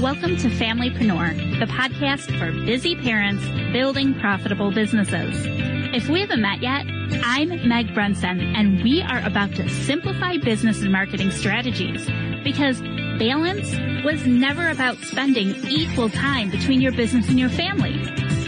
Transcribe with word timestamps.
Welcome 0.00 0.36
to 0.36 0.48
Familypreneur, 0.48 1.58
the 1.58 1.64
podcast 1.64 2.38
for 2.38 2.52
busy 2.66 2.94
parents 2.96 3.42
building 3.72 4.12
profitable 4.20 4.70
businesses. 4.70 5.46
If 5.94 6.10
we 6.10 6.20
haven't 6.20 6.42
met 6.42 6.60
yet, 6.60 6.84
I'm 7.24 7.66
Meg 7.66 7.94
Brunson, 7.94 8.38
and 8.40 8.82
we 8.82 9.00
are 9.00 9.24
about 9.24 9.54
to 9.54 9.66
simplify 9.70 10.36
business 10.36 10.82
and 10.82 10.92
marketing 10.92 11.30
strategies 11.30 12.04
because 12.44 12.82
balance 13.18 13.74
was 14.04 14.26
never 14.26 14.68
about 14.68 14.98
spending 14.98 15.54
equal 15.66 16.10
time 16.10 16.50
between 16.50 16.82
your 16.82 16.92
business 16.92 17.30
and 17.30 17.40
your 17.40 17.48
family. 17.48 17.96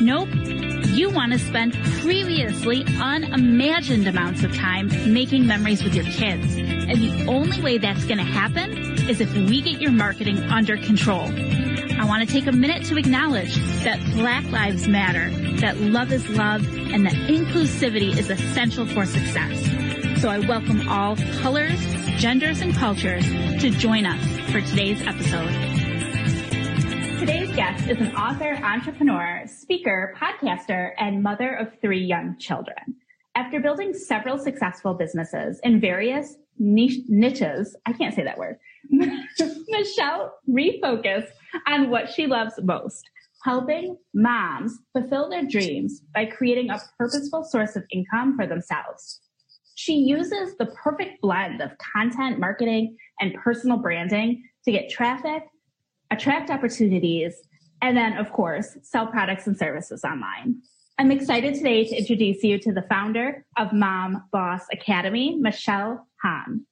Nope. 0.03 0.29
You 0.95 1.11
want 1.11 1.33
to 1.33 1.39
spend 1.39 1.75
previously 2.01 2.85
unimagined 3.01 4.09
amounts 4.09 4.43
of 4.43 4.55
time 4.55 4.89
making 5.13 5.47
memories 5.47 5.85
with 5.85 5.95
your 5.95 6.05
kids. 6.05 6.57
And 6.57 6.91
the 6.91 7.27
only 7.29 7.61
way 7.63 7.79
that's 7.79 8.05
going 8.05 8.19
to 8.19 8.25
happen 8.25 8.77
is 9.09 9.21
if 9.21 9.33
we 9.35 9.61
get 9.61 9.81
your 9.81 9.93
marketing 9.93 10.39
under 10.45 10.77
control. 10.77 11.31
I 12.01 12.05
want 12.05 12.27
to 12.27 12.33
take 12.33 12.47
a 12.47 12.53
minute 12.53 12.85
to 12.87 12.97
acknowledge 12.97 13.55
that 13.85 14.01
Black 14.15 14.45
Lives 14.51 14.89
Matter, 14.89 15.31
that 15.61 15.79
love 15.79 16.13
is 16.13 16.29
love, 16.31 16.67
and 16.77 17.05
that 17.07 17.15
inclusivity 17.29 18.17
is 18.17 18.31
essential 18.31 18.87
for 18.87 19.05
success. 19.05 20.21
So 20.21 20.29
I 20.29 20.39
welcome 20.39 20.89
all 20.89 21.17
colors, 21.41 21.79
genders, 22.19 22.61
and 22.61 22.75
cultures 22.75 23.25
to 23.25 23.71
join 23.71 24.07
us 24.07 24.25
for 24.51 24.61
today's 24.61 25.03
episode. 25.03 25.68
Today's 27.19 27.55
guest 27.57 27.89
is 27.89 27.99
an 27.99 28.15
author, 28.15 28.61
entrepreneur, 28.63 29.43
speaker, 29.47 30.15
podcaster, 30.17 30.93
and 30.99 31.21
mother 31.21 31.53
of 31.53 31.73
three 31.81 32.05
young 32.05 32.37
children. 32.39 32.77
After 33.35 33.59
building 33.59 33.93
several 33.93 34.39
successful 34.39 34.95
businesses 34.95 35.59
in 35.65 35.81
various 35.81 36.37
niche, 36.61 37.01
niches, 37.09 37.77
I 37.87 37.93
can't 37.93 38.15
say 38.15 38.23
that 38.23 38.39
word, 38.39 38.59
Michelle 39.69 40.33
refocused 40.49 41.31
on 41.67 41.91
what 41.91 42.09
she 42.09 42.29
loves 42.29 42.55
most, 42.63 43.05
helping 43.43 43.97
moms 44.15 44.79
fulfill 44.93 45.29
their 45.29 45.45
dreams 45.45 46.03
by 46.15 46.25
creating 46.25 46.71
a 46.71 46.81
purposeful 46.99 47.43
source 47.43 47.75
of 47.75 47.83
income 47.91 48.37
for 48.37 48.47
themselves. 48.47 49.21
She 49.75 49.95
uses 49.95 50.57
the 50.57 50.67
perfect 50.67 51.21
blend 51.21 51.63
of 51.63 51.73
content 51.95 52.39
marketing 52.39 52.97
and 53.19 53.35
personal 53.35 53.79
branding 53.79 54.45
to 54.65 54.71
get 54.71 54.89
traffic, 54.89 55.43
attract 56.11 56.51
opportunities, 56.51 57.35
and 57.81 57.97
then, 57.97 58.15
of 58.15 58.33
course, 58.33 58.77
sell 58.83 59.07
products 59.07 59.47
and 59.47 59.57
services 59.57 60.05
online. 60.05 60.63
I'm 60.99 61.13
excited 61.13 61.55
today 61.55 61.85
to 61.85 61.97
introduce 61.97 62.43
you 62.43 62.59
to 62.59 62.73
the 62.73 62.83
founder 62.83 63.45
of 63.57 63.73
Mom 63.73 64.25
Boss 64.33 64.63
Academy, 64.73 65.37
Michelle 65.37 66.07
Hon. 66.25 66.67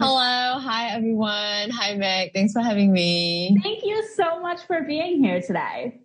Hello. 0.00 0.58
Hi, 0.58 0.88
everyone. 0.88 1.70
Hi, 1.70 1.94
Meg. 1.94 2.32
Thanks 2.34 2.52
for 2.52 2.60
having 2.60 2.92
me. 2.92 3.56
Thank 3.62 3.84
you 3.84 4.04
so 4.16 4.40
much 4.40 4.62
for 4.66 4.82
being 4.82 5.22
here 5.22 5.40
today. 5.40 6.00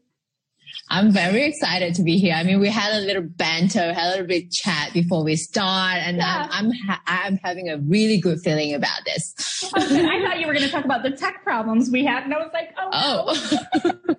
I'm 0.90 1.12
very 1.12 1.44
excited 1.46 1.96
to 1.96 2.04
be 2.04 2.18
here. 2.18 2.34
I 2.34 2.44
mean, 2.44 2.60
we 2.60 2.70
had 2.70 2.94
a 2.94 3.00
little 3.06 3.24
banter, 3.24 3.94
had 3.94 4.08
a 4.08 4.12
little 4.12 4.28
bit 4.28 4.52
chat 4.52 4.92
before 4.94 5.24
we 5.24 5.36
start, 5.36 5.98
and 5.98 6.18
yeah. 6.18 6.48
I'm 6.52 6.68
I'm, 6.68 6.72
ha- 6.88 7.02
I'm, 7.06 7.40
having 7.44 7.70
a 7.70 7.78
really 7.78 8.20
good 8.20 8.40
feeling 8.40 8.74
about 8.74 9.06
this. 9.06 9.34
Okay. 9.76 10.06
I 10.06 10.22
thought 10.24 10.40
you 10.40 10.48
were 10.48 10.54
going 10.54 10.66
to 10.66 10.72
talk 10.72 10.86
about 10.86 11.04
the 11.04 11.12
tech 11.12 11.44
problems 11.44 11.90
we 11.92 12.06
had, 12.06 12.24
and 12.24 12.34
I 12.34 12.38
was 12.38 12.52
like, 12.54 12.70
oh. 12.78 12.90
oh. 12.92 14.00
No. 14.08 14.16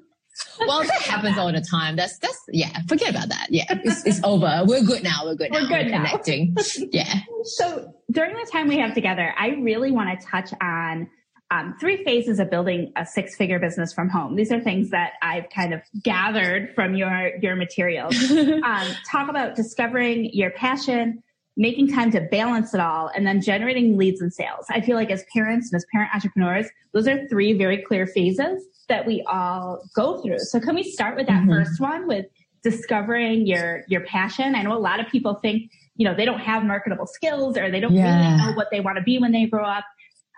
well, 0.66 0.82
that 0.82 1.02
happens 1.02 1.38
all 1.38 1.52
the 1.52 1.60
time. 1.60 1.96
That's 1.96 2.18
that's 2.18 2.38
yeah. 2.52 2.80
Forget 2.88 3.10
about 3.10 3.28
that. 3.28 3.48
Yeah, 3.50 3.64
it's, 3.68 4.06
it's 4.06 4.20
over. 4.24 4.62
We're 4.66 4.84
good 4.84 5.02
now. 5.02 5.24
We're 5.24 5.34
good 5.34 5.50
We're 5.50 5.62
now. 5.62 5.68
Good 5.68 5.86
We're 5.86 5.90
now. 5.90 6.04
connecting. 6.04 6.56
yeah. 6.92 7.20
So 7.44 7.94
during 8.10 8.34
the 8.34 8.48
time 8.50 8.68
we 8.68 8.78
have 8.78 8.94
together, 8.94 9.34
I 9.38 9.48
really 9.48 9.90
want 9.90 10.18
to 10.18 10.26
touch 10.26 10.50
on 10.60 11.08
um, 11.50 11.76
three 11.80 12.04
phases 12.04 12.38
of 12.38 12.48
building 12.48 12.92
a 12.96 13.04
six-figure 13.04 13.58
business 13.58 13.92
from 13.92 14.08
home. 14.08 14.36
These 14.36 14.52
are 14.52 14.60
things 14.60 14.90
that 14.90 15.14
I've 15.20 15.50
kind 15.50 15.74
of 15.74 15.82
gathered 16.02 16.74
from 16.74 16.94
your 16.94 17.32
your 17.42 17.56
materials. 17.56 18.14
um, 18.30 18.86
talk 19.10 19.28
about 19.28 19.56
discovering 19.56 20.30
your 20.32 20.50
passion, 20.52 21.22
making 21.56 21.92
time 21.92 22.12
to 22.12 22.20
balance 22.20 22.72
it 22.72 22.80
all, 22.80 23.10
and 23.14 23.26
then 23.26 23.40
generating 23.40 23.96
leads 23.96 24.20
and 24.20 24.32
sales. 24.32 24.66
I 24.70 24.80
feel 24.80 24.96
like 24.96 25.10
as 25.10 25.24
parents 25.34 25.72
and 25.72 25.76
as 25.76 25.84
parent 25.92 26.14
entrepreneurs, 26.14 26.66
those 26.92 27.08
are 27.08 27.26
three 27.28 27.52
very 27.52 27.78
clear 27.78 28.06
phases 28.06 28.64
that 28.88 29.04
we 29.04 29.22
all 29.26 29.82
go 29.94 30.22
through. 30.22 30.38
So 30.38 30.60
can 30.60 30.76
we 30.76 30.84
start 30.84 31.16
with 31.16 31.26
that 31.26 31.42
mm-hmm. 31.42 31.50
first 31.50 31.80
one 31.80 32.06
with 32.06 32.26
discovering 32.62 33.46
your 33.46 33.82
your 33.88 34.02
passion? 34.02 34.54
I 34.54 34.62
know 34.62 34.76
a 34.76 34.78
lot 34.78 35.00
of 35.00 35.08
people 35.08 35.34
think, 35.34 35.72
you 35.96 36.04
know, 36.04 36.14
they 36.14 36.24
don't 36.24 36.40
have 36.40 36.62
marketable 36.62 37.08
skills 37.08 37.56
or 37.56 37.72
they 37.72 37.80
don't 37.80 37.92
yeah. 37.92 38.36
really 38.36 38.38
know 38.38 38.52
what 38.52 38.68
they 38.70 38.78
want 38.78 38.98
to 38.98 39.02
be 39.02 39.18
when 39.18 39.32
they 39.32 39.46
grow 39.46 39.64
up 39.64 39.84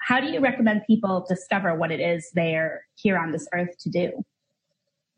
how 0.03 0.21
do 0.21 0.27
you 0.27 0.41
recommend 0.41 0.83
people 0.87 1.25
discover 1.29 1.75
what 1.75 1.91
it 1.91 2.01
is 2.01 2.31
they're 2.35 2.85
here 2.97 3.19
on 3.19 3.33
this 3.33 3.47
earth 3.55 3.77
to 3.81 3.91
do? 3.91 4.25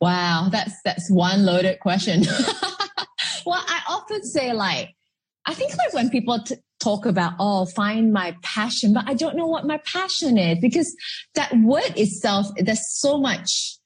Wow, 0.00 0.48
that's 0.50 0.74
that's 0.84 1.10
one 1.10 1.44
loaded 1.46 1.80
question. 1.80 2.22
well, 3.46 3.64
I 3.66 3.80
often 3.88 4.22
say 4.24 4.52
like, 4.52 4.94
I 5.46 5.54
think 5.54 5.76
like 5.76 5.94
when 5.94 6.10
people 6.10 6.40
t- 6.42 6.56
talk 6.80 7.06
about 7.06 7.34
oh, 7.38 7.64
find 7.66 8.12
my 8.12 8.36
passion, 8.42 8.92
but 8.92 9.08
I 9.08 9.14
don't 9.14 9.36
know 9.36 9.46
what 9.46 9.66
my 9.66 9.78
passion 9.78 10.36
is 10.36 10.58
because 10.60 10.94
that 11.34 11.54
word 11.56 11.92
itself, 11.96 12.48
there's 12.56 12.86
so 13.00 13.18
much 13.18 13.78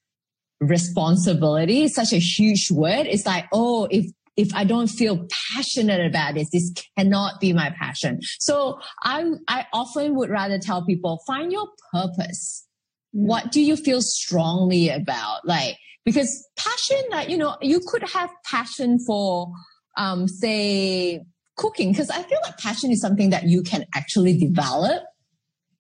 responsibility, 0.60 1.86
such 1.88 2.12
a 2.12 2.18
huge 2.18 2.70
word. 2.70 3.06
It's 3.06 3.26
like, 3.26 3.46
oh, 3.52 3.86
if 3.90 4.06
if 4.38 4.54
I 4.54 4.62
don't 4.62 4.86
feel 4.86 5.26
passionate 5.52 6.06
about 6.06 6.34
this, 6.34 6.48
this 6.50 6.72
cannot 6.96 7.40
be 7.40 7.52
my 7.52 7.74
passion. 7.76 8.20
So 8.38 8.78
I, 9.02 9.32
I 9.48 9.66
often 9.72 10.14
would 10.14 10.30
rather 10.30 10.60
tell 10.60 10.86
people, 10.86 11.20
find 11.26 11.50
your 11.50 11.66
purpose. 11.92 12.64
Mm. 13.14 13.26
What 13.26 13.50
do 13.50 13.60
you 13.60 13.76
feel 13.76 14.00
strongly 14.00 14.90
about? 14.90 15.44
Like, 15.44 15.76
because 16.04 16.46
passion, 16.56 17.02
like, 17.10 17.28
you 17.28 17.36
know, 17.36 17.56
you 17.60 17.80
could 17.84 18.04
have 18.14 18.30
passion 18.44 19.00
for, 19.04 19.50
um, 19.96 20.28
say, 20.28 21.20
cooking, 21.56 21.90
because 21.90 22.08
I 22.08 22.22
feel 22.22 22.38
like 22.44 22.58
passion 22.58 22.92
is 22.92 23.00
something 23.00 23.30
that 23.30 23.48
you 23.48 23.64
can 23.64 23.86
actually 23.92 24.38
develop. 24.38 25.02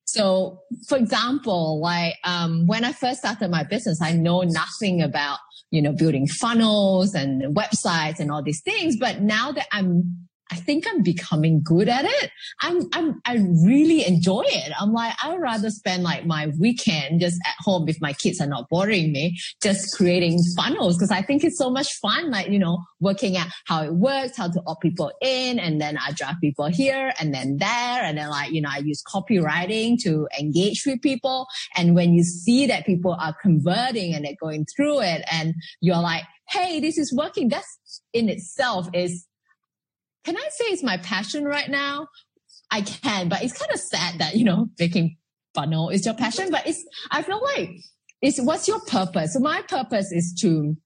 So, 0.04 0.62
for 0.88 0.98
example, 0.98 1.80
like 1.80 2.14
um, 2.24 2.66
when 2.66 2.84
I 2.84 2.92
first 2.92 3.20
started 3.20 3.52
my 3.52 3.62
business, 3.62 4.02
I 4.02 4.14
know 4.14 4.42
nothing 4.42 5.00
about 5.00 5.38
you 5.70 5.82
know 5.82 5.92
building 5.92 6.26
funnels 6.26 7.14
and 7.14 7.54
websites 7.56 8.20
and 8.20 8.30
all 8.30 8.42
these 8.42 8.62
things. 8.62 8.96
But 8.96 9.20
now 9.20 9.52
that 9.52 9.66
I'm 9.72 10.27
I 10.50 10.56
think 10.56 10.84
I'm 10.88 11.02
becoming 11.02 11.62
good 11.62 11.88
at 11.88 12.04
it. 12.06 12.30
I'm, 12.62 12.88
I'm, 12.94 13.20
I 13.26 13.36
really 13.64 14.06
enjoy 14.06 14.44
it. 14.46 14.72
I'm 14.80 14.92
like, 14.92 15.14
I 15.22 15.30
would 15.30 15.40
rather 15.40 15.70
spend 15.70 16.02
like 16.02 16.24
my 16.24 16.50
weekend 16.58 17.20
just 17.20 17.38
at 17.46 17.54
home 17.58 17.88
if 17.88 18.00
my 18.00 18.14
kids 18.14 18.40
are 18.40 18.46
not 18.46 18.68
bothering 18.70 19.12
me, 19.12 19.38
just 19.62 19.94
creating 19.96 20.38
funnels 20.56 20.96
because 20.96 21.10
I 21.10 21.22
think 21.22 21.44
it's 21.44 21.58
so 21.58 21.70
much 21.70 21.92
fun. 22.00 22.30
Like, 22.30 22.48
you 22.48 22.58
know, 22.58 22.78
working 23.00 23.36
out 23.36 23.48
how 23.66 23.82
it 23.82 23.94
works, 23.94 24.36
how 24.36 24.48
to 24.48 24.62
opt 24.66 24.82
people 24.82 25.12
in. 25.20 25.58
And 25.58 25.80
then 25.80 25.98
I 25.98 26.12
draft 26.12 26.40
people 26.40 26.66
here 26.66 27.12
and 27.20 27.34
then 27.34 27.58
there. 27.58 28.02
And 28.02 28.16
then 28.16 28.30
like, 28.30 28.50
you 28.50 28.62
know, 28.62 28.70
I 28.72 28.78
use 28.78 29.02
copywriting 29.02 29.98
to 30.04 30.28
engage 30.38 30.84
with 30.86 31.02
people. 31.02 31.46
And 31.76 31.94
when 31.94 32.14
you 32.14 32.24
see 32.24 32.66
that 32.66 32.86
people 32.86 33.16
are 33.20 33.36
converting 33.42 34.14
and 34.14 34.24
they're 34.24 34.32
going 34.40 34.66
through 34.74 35.00
it 35.00 35.22
and 35.30 35.54
you're 35.80 36.00
like, 36.00 36.24
Hey, 36.48 36.80
this 36.80 36.96
is 36.96 37.14
working. 37.14 37.50
That's 37.50 38.02
in 38.14 38.30
itself 38.30 38.88
is 38.94 39.27
can 40.24 40.36
I 40.36 40.48
say 40.50 40.66
it's 40.66 40.82
my 40.82 40.98
passion 40.98 41.44
right 41.44 41.68
now? 41.68 42.08
I 42.70 42.82
can, 42.82 43.28
but 43.28 43.42
it's 43.42 43.58
kind 43.58 43.72
of 43.72 43.80
sad 43.80 44.18
that, 44.18 44.36
you 44.36 44.44
know, 44.44 44.68
making 44.78 45.16
funnel 45.54 45.88
is 45.88 46.04
your 46.04 46.14
passion, 46.14 46.50
but 46.50 46.66
it's, 46.66 46.84
I 47.10 47.22
feel 47.22 47.42
like 47.42 47.70
it's 48.20 48.40
what's 48.40 48.68
your 48.68 48.80
purpose? 48.80 49.34
So 49.34 49.40
my 49.40 49.62
purpose 49.62 50.12
is 50.12 50.36
to 50.42 50.76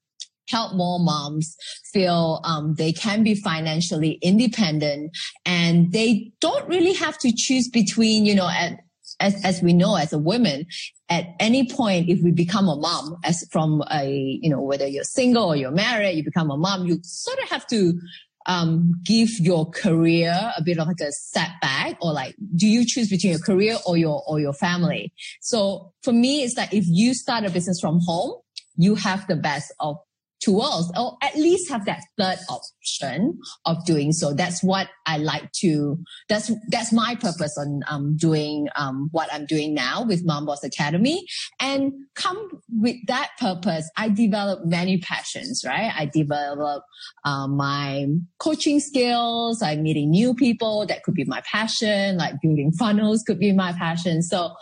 help 0.49 0.75
more 0.75 1.01
moms 1.01 1.57
feel 1.93 2.41
um, 2.45 2.75
they 2.75 2.93
can 2.93 3.23
be 3.23 3.35
financially 3.35 4.19
independent 4.23 5.11
and 5.45 5.93
they 5.93 6.33
don't 6.41 6.69
really 6.69 6.93
have 6.93 7.19
to 7.19 7.33
choose 7.35 7.69
between, 7.69 8.27
you 8.27 8.35
know, 8.35 8.49
at, 8.49 8.79
as, 9.21 9.43
as 9.45 9.63
we 9.63 9.73
know 9.73 9.97
as 9.97 10.13
a 10.13 10.19
woman, 10.19 10.67
at 11.09 11.27
any 11.39 11.69
point, 11.69 12.09
if 12.09 12.23
we 12.23 12.33
become 12.33 12.69
a 12.69 12.77
mom, 12.77 13.17
as 13.25 13.47
from 13.51 13.83
a, 13.93 14.39
you 14.41 14.51
know, 14.51 14.61
whether 14.61 14.87
you're 14.87 15.05
single 15.05 15.45
or 15.45 15.57
you're 15.57 15.71
married, 15.71 16.17
you 16.17 16.25
become 16.25 16.51
a 16.51 16.57
mom, 16.57 16.87
you 16.87 16.99
sort 17.03 17.39
of 17.39 17.49
have 17.51 17.67
to 17.69 17.99
um, 18.47 18.93
give 19.05 19.31
your 19.39 19.71
career 19.71 20.53
a 20.57 20.63
bit 20.63 20.79
of 20.79 20.87
like 20.87 21.01
a 21.01 21.13
setback 21.13 21.97
or 22.01 22.13
like, 22.13 22.35
do 22.57 22.67
you 22.67 22.85
choose 22.87 23.09
between 23.09 23.33
your 23.33 23.41
career 23.41 23.77
or 23.87 23.97
your, 23.97 24.23
or 24.27 24.41
your 24.41 24.53
family? 24.53 25.13
So 25.41 25.93
for 26.03 26.13
me, 26.13 26.43
it's 26.43 26.55
that 26.57 26.73
if 26.73 26.85
you 26.87 27.15
start 27.15 27.45
a 27.45 27.51
business 27.51 27.79
from 27.81 28.01
home, 28.07 28.35
you 28.77 28.95
have 28.95 29.27
the 29.27 29.37
best 29.37 29.73
of 29.81 29.97
two 30.43 30.55
worlds 30.55 30.91
or 30.99 31.17
at 31.23 31.37
least 31.37 31.71
have 31.71 31.85
that 31.85 32.03
third 32.19 32.39
option 32.49 33.39
of 33.65 33.85
doing 33.85 34.13
so. 34.13 34.33
That's 34.33 34.63
what 34.63 34.89
i 35.07 35.19
like 35.19 35.51
to 35.53 35.99
that's 36.29 36.51
that's 36.69 36.93
my 36.93 37.15
purpose 37.17 37.57
on 37.59 37.81
um, 37.89 38.17
doing 38.17 38.69
um, 38.77 39.09
what 39.13 39.33
i'm 39.33 39.47
doing 39.47 39.75
now 39.75 40.05
with 40.05 40.25
mom 40.25 40.47
boss 40.47 40.65
academy. 40.65 41.25
And 41.61 41.93
come 42.15 42.49
with 42.71 42.97
that 43.07 43.31
purpose 43.39 43.91
i 43.97 44.09
develop 44.09 44.65
many 44.65 44.99
passions 44.99 45.63
right? 45.67 45.93
I 45.97 46.07
develop 46.07 46.85
uh, 47.25 47.47
my 47.47 48.07
coaching 48.39 48.81
skills 48.81 49.63
i'm 49.63 49.83
meeting 49.83 50.11
new 50.11 50.35
people 50.35 50.87
that 50.87 51.03
could 51.03 51.15
be 51.15 51.25
my 51.25 51.43
passion 51.51 52.17
like 52.17 52.35
building 52.43 52.73
funnels 52.73 53.23
could 53.23 53.39
be 53.39 53.53
my 53.53 53.73
passion. 53.73 54.23
So 54.23 54.55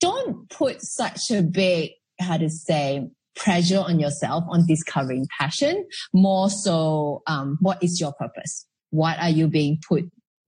don't 0.00 0.48
put 0.48 0.82
such 0.82 1.30
a 1.30 1.42
big 1.42 1.90
how 2.18 2.36
to 2.36 2.50
say 2.50 3.08
pressure 3.40 3.80
on 3.80 3.98
yourself 3.98 4.44
on 4.48 4.66
discovering 4.66 5.26
passion. 5.38 5.86
More 6.12 6.50
so, 6.50 7.22
um, 7.26 7.58
what 7.60 7.82
is 7.82 8.00
your 8.00 8.12
purpose? 8.12 8.66
What 8.90 9.18
are 9.18 9.30
you 9.30 9.48
being 9.48 9.78
put 9.88 10.04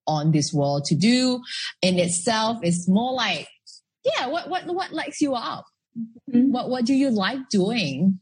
on 0.06 0.33
this 0.33 0.53
world 0.53 0.85
to 0.87 0.94
do? 0.94 1.41
In 1.81 1.99
itself, 1.99 2.59
is 2.62 2.89
more 2.89 3.12
like, 3.12 3.49
yeah, 4.05 4.27
what 4.27 4.49
what 4.49 4.67
what 4.67 4.93
lights 4.93 5.21
you 5.21 5.35
up? 5.35 5.65
Mm-hmm. 6.31 6.53
What 6.53 6.69
what 6.69 6.85
do 6.85 6.94
you 6.94 7.11
like 7.11 7.49
doing? 7.50 8.19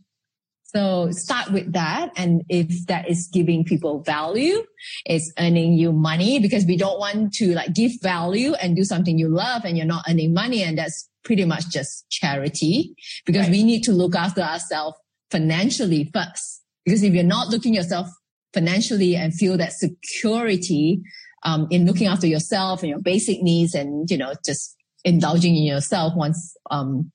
So 0.73 1.11
start 1.11 1.51
with 1.51 1.73
that. 1.73 2.11
And 2.17 2.45
if 2.49 2.87
that 2.87 3.11
is 3.11 3.29
giving 3.33 3.65
people 3.65 4.05
value, 4.05 4.63
it's 5.05 5.33
earning 5.37 5.73
you 5.73 5.91
money 5.93 6.39
because 6.39 6.65
we 6.65 6.77
don't 6.77 7.01
want 7.01 7.33
to 7.35 7.55
like 7.55 7.75
give 7.75 7.93
value 8.01 8.55
and 8.55 8.77
do 8.77 8.85
something 8.85 9.19
you 9.19 9.29
love 9.29 9.65
and 9.65 9.77
you're 9.77 9.87
not 9.87 10.05
earning 10.09 10.33
money. 10.33 10.63
And 10.63 10.79
that's 10.79 11.10
pretty 11.25 11.45
much 11.45 11.69
just 11.71 12.09
charity 12.11 12.95
because 13.27 13.43
right. 13.43 13.51
we 13.51 13.63
need 13.63 13.83
to 13.85 13.93
look 13.93 14.15
after 14.15 14.41
ourselves 14.41 14.97
financially 15.31 16.11
first. 16.13 16.63
Because 16.85 17.03
if 17.03 17.13
you're 17.13 17.25
not 17.25 17.49
looking 17.49 17.75
yourself 17.75 18.09
financially 18.53 19.17
and 19.17 19.35
feel 19.35 19.57
that 19.59 19.73
security, 19.73 21.03
um, 21.43 21.67
in 21.71 21.87
looking 21.87 22.07
after 22.07 22.27
yourself 22.27 22.83
and 22.83 22.91
your 22.91 23.01
basic 23.01 23.43
needs 23.43 23.75
and, 23.75 24.11
you 24.11 24.19
know, 24.19 24.35
just 24.45 24.77
indulging 25.05 25.57
in 25.57 25.63
yourself 25.63 26.15
once, 26.17 26.57
um, 26.71 27.11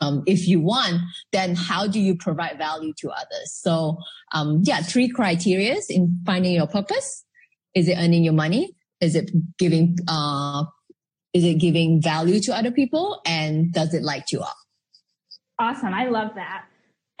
um, 0.00 0.22
if 0.26 0.46
you 0.46 0.60
want, 0.60 1.00
then 1.32 1.54
how 1.54 1.86
do 1.86 1.98
you 1.98 2.14
provide 2.16 2.58
value 2.58 2.92
to 2.98 3.10
others? 3.10 3.52
So, 3.52 3.98
um, 4.32 4.60
yeah, 4.64 4.82
three 4.82 5.10
criterias 5.10 5.84
in 5.88 6.20
finding 6.26 6.52
your 6.52 6.66
purpose. 6.66 7.24
Is 7.74 7.88
it 7.88 7.96
earning 7.98 8.22
your 8.22 8.34
money? 8.34 8.74
Is 9.00 9.14
it 9.14 9.30
giving, 9.58 9.96
uh, 10.06 10.64
is 11.36 11.44
it 11.44 11.58
giving 11.58 12.00
value 12.00 12.40
to 12.40 12.56
other 12.56 12.70
people? 12.70 13.20
And 13.26 13.70
does 13.70 13.92
it 13.92 14.02
light 14.02 14.32
you 14.32 14.40
up? 14.40 14.56
Awesome. 15.58 15.92
I 15.92 16.08
love 16.08 16.30
that. 16.36 16.64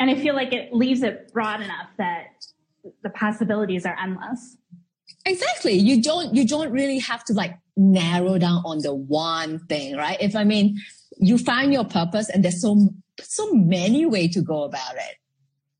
And 0.00 0.10
I 0.10 0.14
feel 0.14 0.34
like 0.34 0.54
it 0.54 0.72
leaves 0.72 1.02
it 1.02 1.30
broad 1.34 1.60
enough 1.60 1.88
that 1.98 2.28
the 3.02 3.10
possibilities 3.10 3.84
are 3.84 3.96
endless. 4.02 4.56
Exactly. 5.26 5.74
You 5.74 6.02
don't, 6.02 6.34
you 6.34 6.46
don't 6.46 6.70
really 6.70 6.98
have 6.98 7.24
to 7.24 7.34
like 7.34 7.58
narrow 7.76 8.38
down 8.38 8.62
on 8.64 8.78
the 8.78 8.94
one 8.94 9.58
thing, 9.66 9.96
right? 9.96 10.16
If 10.18 10.34
I 10.34 10.44
mean, 10.44 10.78
you 11.18 11.36
find 11.36 11.72
your 11.72 11.84
purpose 11.84 12.30
and 12.30 12.42
there's 12.42 12.62
so 12.62 12.88
so 13.22 13.50
many 13.54 14.04
way 14.04 14.28
to 14.28 14.42
go 14.42 14.64
about 14.64 14.94
it 14.96 15.16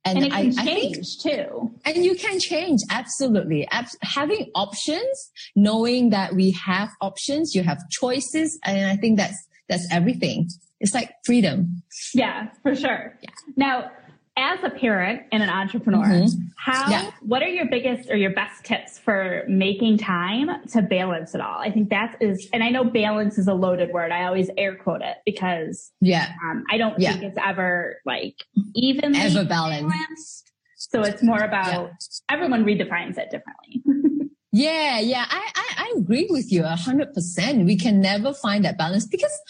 and, 0.07 0.19
and 0.19 0.27
it 0.27 0.31
can 0.31 0.39
I, 0.39 0.43
change 0.43 0.59
I 0.59 0.65
think, 0.65 1.07
too. 1.23 1.75
And 1.85 2.05
you 2.05 2.15
can 2.15 2.41
change 2.41 2.81
absolutely. 2.91 3.67
Ab- 3.71 3.87
having 4.03 4.51
options 4.55 5.31
knowing 5.55 6.11
that 6.11 6.35
we 6.35 6.53
have 6.53 6.91
options 7.01 7.55
you 7.55 7.63
have 7.63 7.79
choices 7.91 8.59
and 8.65 8.91
i 8.91 8.97
think 8.97 9.19
that's 9.19 9.37
that's 9.69 9.87
everything. 9.91 10.49
It's 10.79 10.95
like 10.95 11.11
freedom. 11.25 11.83
Yeah 12.15 12.49
for 12.63 12.75
sure. 12.75 13.19
Yeah. 13.21 13.31
now 13.57 13.91
as 14.37 14.63
a 14.63 14.71
parent 14.71 15.23
and 15.33 15.43
an 15.43 15.49
entrepreneur, 15.49 16.05
mm-hmm. 16.05 16.43
how 16.57 16.91
yeah. 16.91 17.11
what 17.23 17.43
are 17.43 17.49
your 17.49 17.67
biggest 17.67 18.11
or 18.11 18.17
your 18.17 18.33
best 18.33 18.65
tips 18.65 18.99
for 18.99 19.45
making 19.49 19.97
time 19.97 20.49
to 20.69 20.83
balance 20.83 21.35
it 21.35 21.41
all? 21.41 21.59
I 21.59 21.71
think 21.71 21.89
that 21.91 22.17
is, 22.21 22.49
and 22.53 22.63
I 22.63 22.69
know 22.69 22.85
balance 22.85 23.39
is 23.39 23.49
a 23.49 23.55
loaded 23.55 23.93
word. 23.93 24.13
I 24.13 24.25
always 24.25 24.51
air 24.59 24.77
quote 24.77 25.03
it 25.03 25.17
because 25.25 25.91
yeah, 26.01 26.33
um, 26.45 26.65
I 26.71 26.77
don't 26.77 26.99
yeah. 26.99 27.13
think 27.13 27.25
it's 27.25 27.39
ever 27.43 28.01
like 28.05 28.45
evenly 28.75 29.19
ever 29.21 29.45
balanced. 29.45 29.89
balanced. 29.89 30.53
So 30.77 31.03
it's 31.03 31.23
more 31.23 31.41
about 31.41 31.73
yeah. 31.73 31.89
everyone 32.31 32.65
redefines 32.65 33.17
it 33.17 33.31
differently. 33.31 33.83
yeah, 34.53 35.01
yeah, 35.01 35.25
I, 35.29 35.51
I 35.55 35.67
I 35.79 35.95
agree 35.97 36.27
with 36.29 36.53
you 36.53 36.65
a 36.65 36.77
hundred 36.77 37.15
percent. 37.15 37.65
We 37.65 37.77
can 37.77 38.01
never 38.01 38.35
find 38.35 38.65
that 38.67 38.77
balance 38.77 39.07
because 39.07 39.41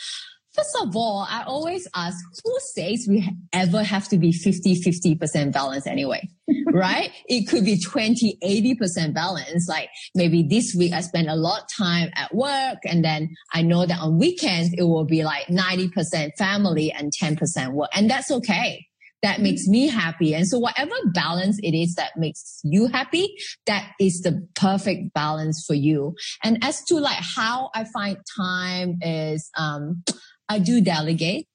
First 0.56 0.78
of 0.80 0.96
all, 0.96 1.26
I 1.28 1.42
always 1.42 1.86
ask 1.94 2.16
who 2.42 2.56
says 2.60 3.06
we 3.06 3.28
ever 3.52 3.82
have 3.82 4.08
to 4.08 4.16
be 4.16 4.32
50, 4.32 4.80
50% 4.80 5.52
balance 5.52 5.86
anyway, 5.86 6.26
right? 6.72 7.10
It 7.26 7.46
could 7.46 7.66
be 7.66 7.78
20, 7.78 8.38
80% 8.42 9.12
balance. 9.12 9.68
Like 9.68 9.90
maybe 10.14 10.42
this 10.42 10.74
week 10.74 10.94
I 10.94 11.02
spend 11.02 11.28
a 11.28 11.36
lot 11.36 11.62
of 11.62 11.68
time 11.76 12.08
at 12.14 12.34
work 12.34 12.78
and 12.86 13.04
then 13.04 13.34
I 13.52 13.60
know 13.60 13.84
that 13.84 14.00
on 14.00 14.18
weekends 14.18 14.72
it 14.78 14.84
will 14.84 15.04
be 15.04 15.24
like 15.24 15.46
90% 15.48 16.30
family 16.38 16.90
and 16.90 17.12
10% 17.12 17.72
work. 17.72 17.90
And 17.94 18.08
that's 18.08 18.30
okay. 18.30 18.86
That 19.22 19.40
makes 19.40 19.66
me 19.66 19.88
happy. 19.88 20.34
And 20.34 20.46
so 20.46 20.58
whatever 20.58 20.94
balance 21.12 21.58
it 21.62 21.74
is 21.74 21.96
that 21.96 22.12
makes 22.16 22.60
you 22.64 22.86
happy, 22.86 23.34
that 23.66 23.92
is 24.00 24.20
the 24.20 24.46
perfect 24.54 25.12
balance 25.12 25.64
for 25.66 25.74
you. 25.74 26.14
And 26.42 26.62
as 26.62 26.82
to 26.84 26.96
like 26.96 27.18
how 27.20 27.70
I 27.74 27.84
find 27.84 28.18
time 28.38 28.98
is, 29.02 29.50
um, 29.58 30.02
I 30.48 30.58
do 30.58 30.80
delegate. 30.80 31.46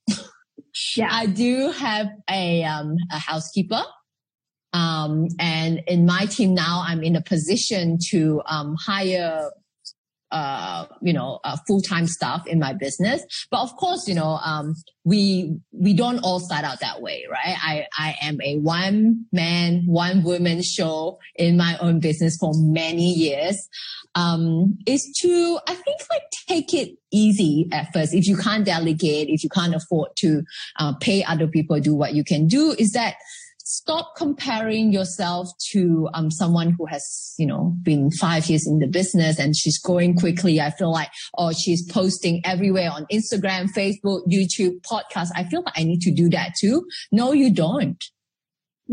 Yeah. 0.96 1.10
I 1.12 1.26
do 1.26 1.72
have 1.72 2.08
a, 2.30 2.64
um, 2.64 2.96
a 3.12 3.20
housekeeper. 3.20 3.84
Um, 4.74 5.28
and 5.40 5.82
in 5.88 6.06
my 6.06 6.26
team 6.26 6.54
now, 6.54 6.84
I'm 6.88 7.04
in 7.04 7.16
a 7.16 7.22
position 7.22 7.98
to, 8.10 8.42
um, 8.46 8.76
hire, 8.80 9.52
uh, 10.31 10.86
you 11.01 11.13
know, 11.13 11.39
uh, 11.44 11.57
full-time 11.68 12.07
staff 12.07 12.45
in 12.48 12.60
my 12.60 12.74
business. 12.74 13.24
But 13.50 13.62
of 13.62 13.75
course, 13.75 14.07
you 14.07 14.16
know, 14.16 14.39
um, 14.44 14.75
we, 15.04 15.57
we 15.72 15.94
don't 15.94 16.19
all 16.19 16.39
start 16.39 16.63
out 16.63 16.80
that 16.80 17.01
way, 17.01 17.25
right? 17.30 17.56
I, 17.62 17.86
I 17.98 18.16
am 18.22 18.39
a 18.42 18.57
one 18.60 19.25
man, 19.31 19.83
one 19.86 20.24
woman 20.24 20.62
show 20.62 21.19
in 21.36 21.57
my 21.57 21.78
own 21.80 22.00
business 22.00 22.38
for 22.39 22.51
many 22.56 23.12
years 23.12 23.68
um, 24.16 24.78
is 24.86 25.10
to, 25.22 25.60
I 25.68 25.74
think, 25.74 26.01
like 26.10 26.24
take 26.48 26.74
it 26.74 26.98
easy 27.12 27.68
at 27.72 27.92
first. 27.94 28.13
If 28.13 28.28
you 28.28 28.38
can't 28.38 28.66
delegate, 28.66 29.30
if 29.30 29.44
you 29.44 29.50
can't 29.50 29.75
afford 29.75 30.10
to 30.18 30.44
uh, 30.80 30.94
pay 31.00 31.24
other 31.24 31.48
people 31.48 31.80
do 31.80 31.95
what 31.95 32.13
you 32.13 32.24
can 32.24 32.48
do, 32.48 32.75
is 32.78 32.92
that 32.92 33.16
stop 33.71 34.15
comparing 34.18 34.91
yourself 34.91 35.47
to 35.71 36.09
um, 36.13 36.30
someone 36.30 36.75
who 36.78 36.85
has, 36.87 37.33
you 37.40 37.47
know, 37.47 37.73
been 37.81 38.11
five 38.11 38.47
years 38.47 38.68
in 38.68 38.80
the 38.80 38.87
business 38.87 39.40
and 39.40 39.56
she's 39.56 39.80
growing 39.80 40.13
quickly. 40.13 40.59
I 40.59 40.71
feel 40.71 40.92
like, 40.92 41.07
oh, 41.37 41.54
she's 41.54 41.90
posting 41.90 42.42
everywhere 42.44 42.92
on 42.92 43.06
Instagram, 43.09 43.71
Facebook, 43.71 44.28
YouTube, 44.28 44.81
podcast. 44.81 45.30
I 45.35 45.45
feel 45.45 45.63
like 45.66 45.73
I 45.78 45.85
need 45.85 46.01
to 46.01 46.11
do 46.11 46.30
that 46.31 46.51
too. 46.59 46.85
No, 47.13 47.31
you 47.31 47.54
don't. 47.54 48.04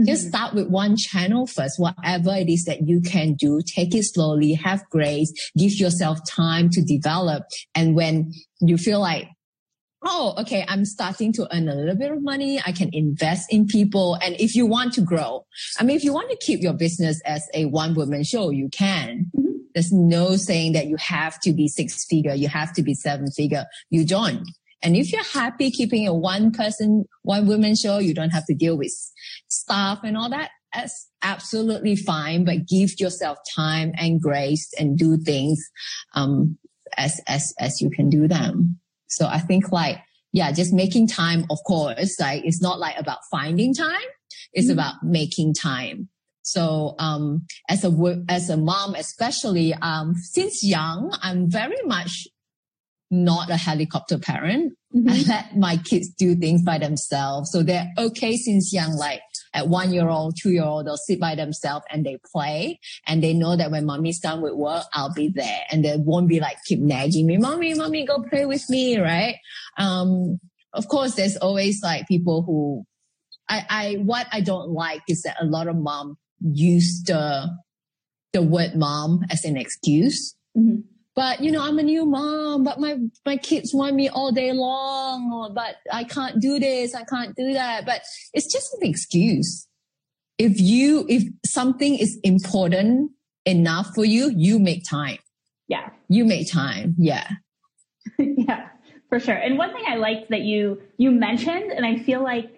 Just 0.06 0.26
mm-hmm. 0.26 0.28
start 0.28 0.54
with 0.54 0.68
one 0.68 0.96
channel 0.96 1.48
first, 1.48 1.80
whatever 1.80 2.36
it 2.36 2.48
is 2.48 2.64
that 2.66 2.86
you 2.86 3.00
can 3.00 3.34
do. 3.34 3.60
Take 3.66 3.96
it 3.96 4.04
slowly, 4.04 4.52
have 4.52 4.84
grace, 4.90 5.32
give 5.56 5.72
yourself 5.74 6.20
time 6.30 6.70
to 6.70 6.82
develop. 6.84 7.42
And 7.74 7.96
when 7.96 8.32
you 8.60 8.78
feel 8.78 9.00
like, 9.00 9.28
oh, 10.02 10.34
okay, 10.38 10.64
I'm 10.68 10.84
starting 10.84 11.32
to 11.34 11.48
earn 11.54 11.68
a 11.68 11.74
little 11.74 11.96
bit 11.96 12.10
of 12.10 12.22
money. 12.22 12.60
I 12.64 12.72
can 12.72 12.90
invest 12.92 13.52
in 13.52 13.66
people. 13.66 14.14
And 14.22 14.36
if 14.40 14.54
you 14.54 14.66
want 14.66 14.92
to 14.94 15.00
grow, 15.00 15.44
I 15.78 15.84
mean, 15.84 15.96
if 15.96 16.04
you 16.04 16.12
want 16.12 16.30
to 16.30 16.36
keep 16.36 16.60
your 16.60 16.72
business 16.72 17.20
as 17.24 17.48
a 17.54 17.66
one 17.66 17.94
woman 17.94 18.24
show, 18.24 18.50
you 18.50 18.68
can. 18.68 19.26
Mm-hmm. 19.36 19.48
There's 19.74 19.92
no 19.92 20.36
saying 20.36 20.72
that 20.72 20.86
you 20.86 20.96
have 20.96 21.40
to 21.40 21.52
be 21.52 21.68
six 21.68 22.04
figure. 22.04 22.34
You 22.34 22.48
have 22.48 22.72
to 22.74 22.82
be 22.82 22.94
seven 22.94 23.30
figure. 23.30 23.66
You 23.90 24.04
don't. 24.04 24.48
And 24.82 24.96
if 24.96 25.12
you're 25.12 25.24
happy 25.24 25.70
keeping 25.70 26.06
a 26.06 26.14
one 26.14 26.52
person, 26.52 27.04
one 27.22 27.46
woman 27.46 27.74
show, 27.74 27.98
you 27.98 28.14
don't 28.14 28.30
have 28.30 28.46
to 28.46 28.54
deal 28.54 28.78
with 28.78 28.92
staff 29.48 30.00
and 30.04 30.16
all 30.16 30.30
that. 30.30 30.50
That's 30.72 31.08
absolutely 31.22 31.96
fine, 31.96 32.44
but 32.44 32.68
give 32.68 33.00
yourself 33.00 33.38
time 33.54 33.92
and 33.96 34.20
grace 34.20 34.72
and 34.78 34.96
do 34.96 35.16
things, 35.16 35.58
um, 36.14 36.58
as, 36.96 37.20
as, 37.26 37.52
as 37.58 37.80
you 37.80 37.90
can 37.90 38.08
do 38.08 38.28
them. 38.28 38.78
So 39.08 39.26
I 39.26 39.38
think 39.38 39.72
like, 39.72 39.98
yeah, 40.32 40.52
just 40.52 40.72
making 40.72 41.08
time, 41.08 41.46
of 41.50 41.58
course, 41.66 42.20
like 42.20 42.44
it's 42.44 42.62
not 42.62 42.78
like 42.78 42.98
about 42.98 43.18
finding 43.30 43.74
time. 43.74 43.96
It's 44.52 44.66
mm-hmm. 44.66 44.74
about 44.74 45.02
making 45.02 45.54
time. 45.54 46.08
So, 46.42 46.94
um, 46.98 47.46
as 47.68 47.84
a, 47.84 48.24
as 48.28 48.48
a 48.48 48.56
mom, 48.56 48.94
especially, 48.94 49.74
um, 49.74 50.14
since 50.14 50.64
young, 50.64 51.14
I'm 51.20 51.50
very 51.50 51.76
much 51.84 52.26
not 53.10 53.50
a 53.50 53.56
helicopter 53.56 54.18
parent. 54.18 54.74
Mm-hmm. 54.94 55.08
I 55.10 55.22
let 55.28 55.56
my 55.56 55.76
kids 55.76 56.08
do 56.08 56.34
things 56.34 56.62
by 56.62 56.78
themselves. 56.78 57.50
So 57.52 57.62
they're 57.62 57.90
okay 57.98 58.36
since 58.36 58.72
young, 58.72 58.94
like 58.94 59.20
at 59.54 59.68
one 59.68 59.92
year 59.92 60.08
old, 60.08 60.36
two 60.40 60.50
year 60.50 60.64
old, 60.64 60.86
they'll 60.86 60.96
sit 60.96 61.20
by 61.20 61.34
themselves 61.34 61.84
and 61.90 62.04
they 62.04 62.18
play 62.32 62.80
and 63.06 63.22
they 63.22 63.34
know 63.34 63.56
that 63.56 63.70
when 63.70 63.86
mommy's 63.86 64.20
done 64.20 64.40
with 64.40 64.54
work, 64.54 64.84
I'll 64.94 65.12
be 65.12 65.28
there 65.28 65.62
and 65.70 65.84
they 65.84 65.96
won't 65.96 66.28
be 66.28 66.40
like 66.40 66.56
keep 66.64 66.80
nagging 66.80 67.26
me, 67.26 67.38
mommy, 67.38 67.74
mommy, 67.74 68.06
go 68.06 68.22
play 68.22 68.46
with 68.46 68.68
me. 68.68 68.98
Right. 68.98 69.36
Um, 69.78 70.38
of 70.72 70.88
course, 70.88 71.14
there's 71.14 71.36
always 71.36 71.82
like 71.82 72.06
people 72.06 72.42
who 72.42 72.84
I, 73.48 73.64
I, 73.68 73.94
what 73.94 74.26
I 74.30 74.40
don't 74.40 74.70
like 74.70 75.02
is 75.08 75.22
that 75.22 75.36
a 75.40 75.46
lot 75.46 75.68
of 75.68 75.76
mom 75.76 76.18
use 76.40 77.02
the, 77.04 77.48
the 78.32 78.42
word 78.42 78.76
mom 78.76 79.24
as 79.30 79.44
an 79.44 79.56
excuse. 79.56 80.34
Mm-hmm. 80.56 80.80
But, 81.18 81.42
you 81.42 81.50
know, 81.50 81.64
I'm 81.64 81.80
a 81.80 81.82
new 81.82 82.06
mom, 82.06 82.62
but 82.62 82.78
my, 82.78 82.96
my 83.26 83.36
kids 83.36 83.74
want 83.74 83.96
me 83.96 84.08
all 84.08 84.30
day 84.30 84.52
long, 84.52 85.32
or, 85.32 85.52
but 85.52 85.74
I 85.92 86.04
can't 86.04 86.38
do 86.38 86.60
this. 86.60 86.94
I 86.94 87.02
can't 87.02 87.34
do 87.34 87.54
that. 87.54 87.84
But 87.84 88.02
it's 88.34 88.46
just 88.46 88.72
an 88.74 88.88
excuse. 88.88 89.66
If 90.38 90.60
you, 90.60 91.06
if 91.08 91.24
something 91.44 91.98
is 91.98 92.20
important 92.22 93.10
enough 93.44 93.96
for 93.96 94.04
you, 94.04 94.32
you 94.36 94.60
make 94.60 94.88
time. 94.88 95.18
Yeah. 95.66 95.90
You 96.08 96.24
make 96.24 96.52
time. 96.52 96.94
Yeah. 96.96 97.28
yeah, 98.20 98.68
for 99.08 99.18
sure. 99.18 99.34
And 99.34 99.58
one 99.58 99.72
thing 99.72 99.86
I 99.88 99.96
liked 99.96 100.30
that 100.30 100.42
you, 100.42 100.80
you 100.98 101.10
mentioned, 101.10 101.72
and 101.72 101.84
I 101.84 101.98
feel 101.98 102.22
like 102.22 102.48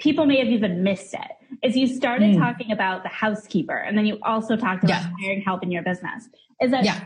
people 0.00 0.26
may 0.26 0.40
have 0.40 0.48
even 0.48 0.82
missed 0.82 1.14
it 1.14 1.30
is 1.62 1.76
you 1.76 1.86
started 1.86 2.34
mm. 2.34 2.38
talking 2.40 2.72
about 2.72 3.04
the 3.04 3.08
housekeeper 3.08 3.76
and 3.76 3.96
then 3.96 4.04
you 4.04 4.18
also 4.22 4.56
talked 4.56 4.82
about 4.82 5.02
yeah. 5.02 5.10
hiring 5.22 5.42
help 5.42 5.62
in 5.62 5.70
your 5.70 5.82
business 5.82 6.28
is 6.60 6.70
that 6.70 6.84
yeah. 6.84 7.00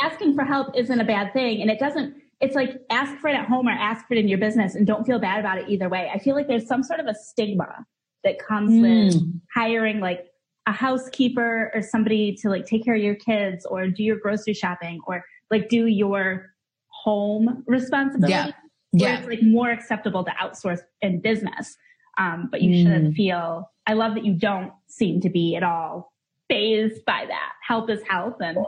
Asking 0.00 0.34
for 0.34 0.44
help 0.44 0.68
isn't 0.76 1.00
a 1.00 1.04
bad 1.04 1.32
thing 1.32 1.60
and 1.60 1.70
it 1.70 1.78
doesn't 1.78 2.14
it's 2.40 2.54
like 2.54 2.80
ask 2.90 3.18
for 3.18 3.28
it 3.28 3.34
at 3.34 3.46
home 3.46 3.66
or 3.66 3.72
ask 3.72 4.06
for 4.06 4.14
it 4.14 4.18
in 4.18 4.28
your 4.28 4.38
business 4.38 4.74
and 4.74 4.86
don't 4.86 5.04
feel 5.04 5.18
bad 5.18 5.40
about 5.40 5.58
it 5.58 5.68
either 5.68 5.88
way 5.88 6.10
i 6.14 6.18
feel 6.18 6.34
like 6.34 6.46
there's 6.48 6.66
some 6.66 6.82
sort 6.82 7.00
of 7.00 7.06
a 7.06 7.14
stigma 7.14 7.84
that 8.24 8.38
comes 8.38 8.72
mm. 8.72 9.06
with 9.06 9.40
hiring 9.54 10.00
like 10.00 10.26
a 10.66 10.72
housekeeper 10.72 11.70
or 11.74 11.80
somebody 11.80 12.34
to 12.34 12.48
like 12.48 12.66
take 12.66 12.84
care 12.84 12.94
of 12.94 13.02
your 13.02 13.14
kids 13.14 13.64
or 13.66 13.88
do 13.88 14.02
your 14.02 14.18
grocery 14.18 14.54
shopping 14.54 15.00
or 15.06 15.24
like 15.50 15.68
do 15.68 15.86
your 15.86 16.46
home 16.88 17.62
responsibility 17.66 18.32
yeah 18.34 18.52
yeah. 18.92 19.18
it's 19.18 19.28
like 19.28 19.42
more 19.42 19.70
acceptable 19.70 20.24
to 20.24 20.30
outsource 20.42 20.80
in 21.02 21.20
business. 21.20 21.76
Um, 22.18 22.48
but 22.50 22.62
you 22.62 22.70
mm. 22.70 22.82
shouldn't 22.82 23.14
feel, 23.14 23.70
I 23.86 23.92
love 23.94 24.14
that 24.14 24.24
you 24.24 24.34
don't 24.34 24.72
seem 24.88 25.20
to 25.20 25.30
be 25.30 25.56
at 25.56 25.62
all 25.62 26.12
phased 26.48 27.04
by 27.04 27.26
that. 27.28 27.52
Help 27.66 27.90
is 27.90 28.00
help. 28.08 28.40
And 28.40 28.58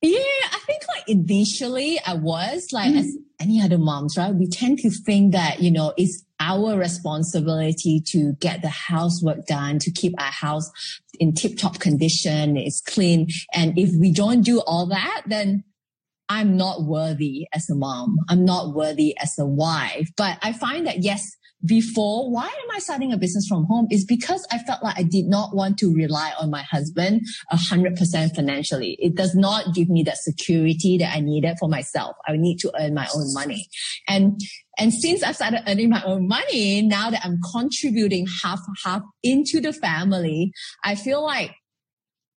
yeah, 0.00 0.18
I 0.52 0.58
think 0.66 0.82
like 0.88 1.08
initially 1.08 1.98
I 2.06 2.14
was 2.14 2.68
like, 2.72 2.90
mm-hmm. 2.90 2.98
as 2.98 3.16
any 3.40 3.60
other 3.60 3.78
moms, 3.78 4.16
right? 4.16 4.34
We 4.34 4.48
tend 4.48 4.78
to 4.80 4.90
think 4.90 5.32
that, 5.32 5.60
you 5.60 5.70
know, 5.70 5.92
it's 5.96 6.24
our 6.40 6.76
responsibility 6.76 8.00
to 8.06 8.34
get 8.34 8.62
the 8.62 8.68
housework 8.68 9.46
done, 9.46 9.78
to 9.80 9.90
keep 9.90 10.14
our 10.20 10.30
house 10.30 10.70
in 11.18 11.34
tip 11.34 11.56
top 11.56 11.80
condition, 11.80 12.56
it's 12.56 12.80
clean. 12.80 13.28
And 13.52 13.76
if 13.78 13.90
we 13.98 14.12
don't 14.12 14.42
do 14.42 14.60
all 14.60 14.86
that, 14.86 15.22
then 15.26 15.64
I'm 16.28 16.56
not 16.56 16.82
worthy 16.82 17.46
as 17.52 17.68
a 17.70 17.74
mom. 17.74 18.18
I'm 18.28 18.44
not 18.44 18.74
worthy 18.74 19.16
as 19.18 19.34
a 19.38 19.46
wife. 19.46 20.10
But 20.16 20.38
I 20.42 20.52
find 20.52 20.86
that 20.86 21.02
yes, 21.02 21.28
before, 21.64 22.30
why 22.30 22.46
am 22.46 22.70
I 22.72 22.78
starting 22.78 23.12
a 23.12 23.16
business 23.16 23.46
from 23.48 23.64
home? 23.64 23.88
Is 23.90 24.04
because 24.04 24.46
I 24.52 24.58
felt 24.58 24.82
like 24.82 24.98
I 24.98 25.02
did 25.02 25.26
not 25.26 25.54
want 25.54 25.78
to 25.78 25.92
rely 25.92 26.32
on 26.40 26.50
my 26.50 26.62
husband 26.62 27.22
a 27.50 27.56
hundred 27.56 27.96
percent 27.96 28.34
financially. 28.34 28.96
It 29.00 29.14
does 29.14 29.34
not 29.34 29.74
give 29.74 29.88
me 29.88 30.02
that 30.04 30.18
security 30.18 30.98
that 30.98 31.14
I 31.14 31.20
needed 31.20 31.56
for 31.58 31.68
myself. 31.68 32.16
I 32.26 32.36
need 32.36 32.58
to 32.60 32.72
earn 32.78 32.94
my 32.94 33.08
own 33.14 33.32
money. 33.34 33.68
And, 34.08 34.40
and 34.78 34.94
since 34.94 35.22
I 35.22 35.32
started 35.32 35.62
earning 35.66 35.90
my 35.90 36.02
own 36.04 36.28
money, 36.28 36.82
now 36.82 37.10
that 37.10 37.22
I'm 37.24 37.40
contributing 37.52 38.28
half, 38.42 38.60
half 38.84 39.02
into 39.22 39.60
the 39.60 39.72
family, 39.72 40.52
I 40.84 40.94
feel 40.94 41.22
like 41.22 41.50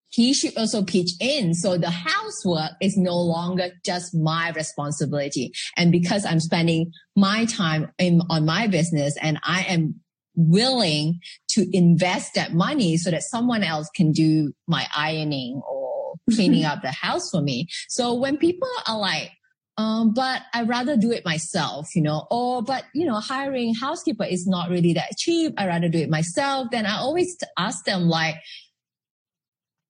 he 0.09 0.33
should 0.33 0.57
also 0.57 0.83
pitch 0.83 1.11
in. 1.19 1.53
So 1.53 1.77
the 1.77 1.89
housework 1.89 2.71
is 2.81 2.97
no 2.97 3.15
longer 3.15 3.71
just 3.85 4.15
my 4.15 4.51
responsibility. 4.51 5.51
And 5.77 5.91
because 5.91 6.25
I'm 6.25 6.39
spending 6.39 6.91
my 7.15 7.45
time 7.45 7.91
in, 7.97 8.21
on 8.29 8.45
my 8.45 8.67
business 8.67 9.15
and 9.21 9.39
I 9.43 9.61
am 9.63 10.01
willing 10.35 11.19
to 11.49 11.67
invest 11.75 12.33
that 12.35 12.53
money 12.53 12.97
so 12.97 13.11
that 13.11 13.23
someone 13.23 13.63
else 13.63 13.89
can 13.95 14.11
do 14.11 14.53
my 14.67 14.87
ironing 14.95 15.61
or 15.69 16.15
cleaning 16.33 16.65
up 16.65 16.81
the 16.81 16.91
house 16.91 17.29
for 17.29 17.41
me. 17.41 17.67
So 17.87 18.13
when 18.13 18.37
people 18.37 18.69
are 18.87 18.97
like, 18.97 19.31
um, 19.77 20.13
but 20.13 20.41
I'd 20.53 20.67
rather 20.67 20.97
do 20.97 21.11
it 21.11 21.23
myself, 21.23 21.95
you 21.95 22.01
know, 22.01 22.27
or, 22.29 22.61
but, 22.61 22.83
you 22.93 23.05
know, 23.05 23.15
hiring 23.21 23.73
housekeeper 23.73 24.25
is 24.25 24.45
not 24.45 24.69
really 24.69 24.91
that 24.93 25.15
cheap. 25.17 25.53
I'd 25.57 25.67
rather 25.67 25.87
do 25.87 25.99
it 25.99 26.09
myself. 26.09 26.67
Then 26.69 26.85
I 26.85 26.97
always 26.97 27.37
ask 27.57 27.85
them 27.85 28.09
like, 28.09 28.35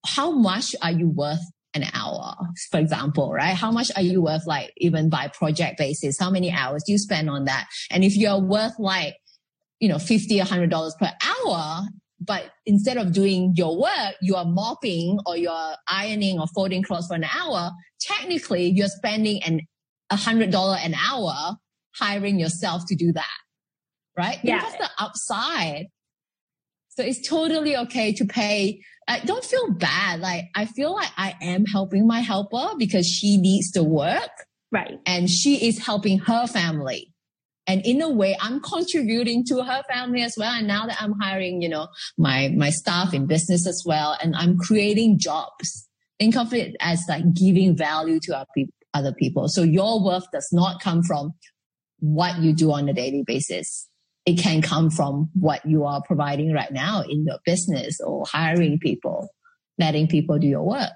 how 0.06 0.30
much 0.30 0.74
are 0.82 0.92
you 0.92 1.08
worth 1.08 1.40
an 1.74 1.84
hour, 1.94 2.34
for 2.70 2.78
example, 2.78 3.32
right? 3.32 3.54
How 3.54 3.70
much 3.70 3.90
are 3.96 4.02
you 4.02 4.22
worth 4.22 4.46
like 4.46 4.72
even 4.78 5.08
by 5.08 5.28
project 5.28 5.78
basis? 5.78 6.18
How 6.18 6.30
many 6.30 6.50
hours 6.50 6.82
do 6.84 6.92
you 6.92 6.98
spend 6.98 7.30
on 7.30 7.44
that? 7.44 7.66
And 7.90 8.02
if 8.02 8.16
you're 8.16 8.40
worth 8.40 8.78
like, 8.78 9.16
you 9.78 9.88
know, 9.88 9.98
50, 9.98 10.38
hundred 10.38 10.70
dollars 10.70 10.94
per 10.98 11.10
hour, 11.24 11.82
but 12.20 12.50
instead 12.66 12.96
of 12.96 13.12
doing 13.12 13.54
your 13.56 13.78
work, 13.78 14.14
you 14.20 14.36
are 14.36 14.44
mopping 14.44 15.18
or 15.26 15.36
you're 15.36 15.74
ironing 15.88 16.38
or 16.38 16.46
folding 16.48 16.82
clothes 16.82 17.06
for 17.06 17.14
an 17.14 17.24
hour, 17.24 17.70
technically 18.00 18.66
you're 18.66 18.88
spending 18.88 19.42
an 19.42 19.60
a 20.10 20.16
hundred 20.16 20.50
dollar 20.50 20.76
an 20.76 20.94
hour 20.94 21.56
hiring 21.94 22.38
yourself 22.38 22.82
to 22.88 22.96
do 22.96 23.12
that. 23.12 23.24
Right? 24.16 24.38
Yeah. 24.42 24.60
That's 24.60 24.76
the 24.76 24.90
upside. 24.98 25.86
So 26.90 27.02
it's 27.02 27.26
totally 27.26 27.76
okay 27.76 28.12
to 28.14 28.24
pay 28.24 28.82
I 29.10 29.18
don't 29.24 29.44
feel 29.44 29.72
bad. 29.72 30.20
Like 30.20 30.44
I 30.54 30.66
feel 30.66 30.94
like 30.94 31.10
I 31.16 31.34
am 31.42 31.64
helping 31.64 32.06
my 32.06 32.20
helper 32.20 32.76
because 32.78 33.08
she 33.08 33.38
needs 33.38 33.72
to 33.72 33.82
work. 33.82 34.30
Right. 34.70 35.00
And 35.04 35.28
she 35.28 35.66
is 35.66 35.84
helping 35.84 36.20
her 36.20 36.46
family. 36.46 37.12
And 37.66 37.84
in 37.84 38.00
a 38.02 38.08
way, 38.08 38.36
I'm 38.40 38.60
contributing 38.60 39.44
to 39.46 39.64
her 39.64 39.82
family 39.92 40.22
as 40.22 40.34
well. 40.38 40.52
And 40.52 40.68
now 40.68 40.86
that 40.86 41.02
I'm 41.02 41.14
hiring, 41.20 41.60
you 41.60 41.68
know, 41.68 41.88
my, 42.16 42.54
my 42.56 42.70
staff 42.70 43.12
in 43.12 43.26
business 43.26 43.66
as 43.66 43.82
well, 43.84 44.16
and 44.22 44.34
I'm 44.36 44.58
creating 44.58 45.18
jobs. 45.18 45.88
Think 46.20 46.36
of 46.36 46.54
it 46.54 46.76
as 46.80 47.04
like 47.08 47.24
giving 47.34 47.76
value 47.76 48.20
to 48.24 48.46
pe- 48.56 48.66
other 48.94 49.12
people. 49.12 49.48
So 49.48 49.62
your 49.62 50.04
worth 50.04 50.30
does 50.32 50.48
not 50.52 50.80
come 50.80 51.02
from 51.02 51.34
what 51.98 52.38
you 52.38 52.52
do 52.52 52.72
on 52.72 52.88
a 52.88 52.92
daily 52.92 53.24
basis 53.26 53.89
it 54.26 54.38
can 54.38 54.62
come 54.62 54.90
from 54.90 55.30
what 55.34 55.64
you 55.64 55.84
are 55.84 56.02
providing 56.02 56.52
right 56.52 56.72
now 56.72 57.02
in 57.02 57.24
your 57.24 57.38
business 57.44 58.00
or 58.00 58.24
hiring 58.26 58.78
people, 58.78 59.28
letting 59.78 60.06
people 60.08 60.38
do 60.38 60.46
your 60.46 60.62
work. 60.62 60.90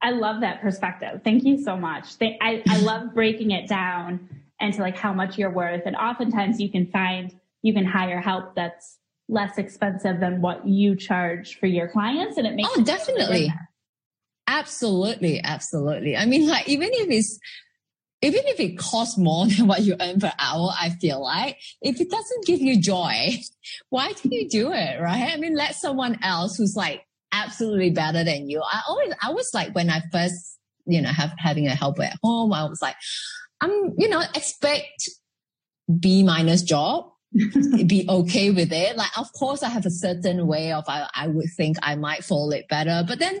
I 0.00 0.10
love 0.10 0.42
that 0.42 0.60
perspective. 0.60 1.22
Thank 1.24 1.44
you 1.44 1.62
so 1.62 1.76
much. 1.76 2.06
I, 2.20 2.62
I 2.68 2.78
love 2.82 3.14
breaking 3.14 3.50
it 3.50 3.68
down 3.68 4.28
into 4.60 4.80
like 4.80 4.96
how 4.96 5.12
much 5.12 5.38
you're 5.38 5.50
worth. 5.50 5.82
And 5.86 5.96
oftentimes 5.96 6.60
you 6.60 6.70
can 6.70 6.86
find, 6.86 7.34
you 7.62 7.72
can 7.72 7.84
hire 7.84 8.20
help 8.20 8.54
that's 8.54 8.98
less 9.28 9.58
expensive 9.58 10.20
than 10.20 10.40
what 10.40 10.66
you 10.66 10.96
charge 10.96 11.58
for 11.58 11.66
your 11.66 11.88
clients. 11.88 12.36
And 12.36 12.46
it 12.46 12.54
makes 12.54 12.68
Oh, 12.76 12.82
definitely. 12.82 13.52
Absolutely. 14.46 15.40
Absolutely. 15.42 16.16
I 16.16 16.26
mean, 16.26 16.48
like, 16.48 16.68
even 16.68 16.88
if 16.92 17.10
it's 17.10 17.38
even 18.20 18.40
if 18.46 18.58
it 18.60 18.78
costs 18.78 19.16
more 19.16 19.46
than 19.48 19.66
what 19.66 19.82
you 19.82 19.96
earn 20.00 20.20
per 20.20 20.32
hour, 20.38 20.70
I 20.78 20.90
feel 20.90 21.22
like 21.22 21.58
if 21.80 22.00
it 22.00 22.10
doesn't 22.10 22.46
give 22.46 22.60
you 22.60 22.80
joy, 22.80 23.38
why 23.90 24.12
do 24.12 24.28
you 24.30 24.48
do 24.48 24.72
it? 24.72 25.00
Right. 25.00 25.30
I 25.32 25.36
mean, 25.36 25.54
let 25.54 25.74
someone 25.74 26.18
else 26.22 26.56
who's 26.56 26.76
like 26.76 27.04
absolutely 27.32 27.90
better 27.90 28.24
than 28.24 28.48
you. 28.48 28.62
I 28.62 28.80
always, 28.88 29.12
I 29.22 29.32
was 29.32 29.50
like, 29.54 29.74
when 29.74 29.90
I 29.90 30.02
first, 30.12 30.58
you 30.86 31.02
know, 31.02 31.10
have 31.10 31.32
having 31.38 31.66
a 31.66 31.74
helper 31.74 32.04
at 32.04 32.18
home, 32.22 32.52
I 32.52 32.64
was 32.64 32.80
like, 32.80 32.96
I'm, 33.60 33.94
you 33.98 34.08
know, 34.08 34.22
expect 34.34 35.10
B 36.00 36.22
minus 36.22 36.62
job. 36.62 37.10
be 37.86 38.06
okay 38.08 38.50
with 38.50 38.72
it. 38.72 38.96
Like, 38.96 39.16
of 39.18 39.30
course, 39.34 39.62
I 39.62 39.68
have 39.68 39.84
a 39.84 39.90
certain 39.90 40.46
way 40.46 40.72
of 40.72 40.84
I, 40.88 41.08
I 41.14 41.28
would 41.28 41.50
think 41.56 41.76
I 41.82 41.94
might 41.94 42.24
fall 42.24 42.50
it 42.52 42.68
better, 42.68 43.04
but 43.06 43.18
then 43.18 43.40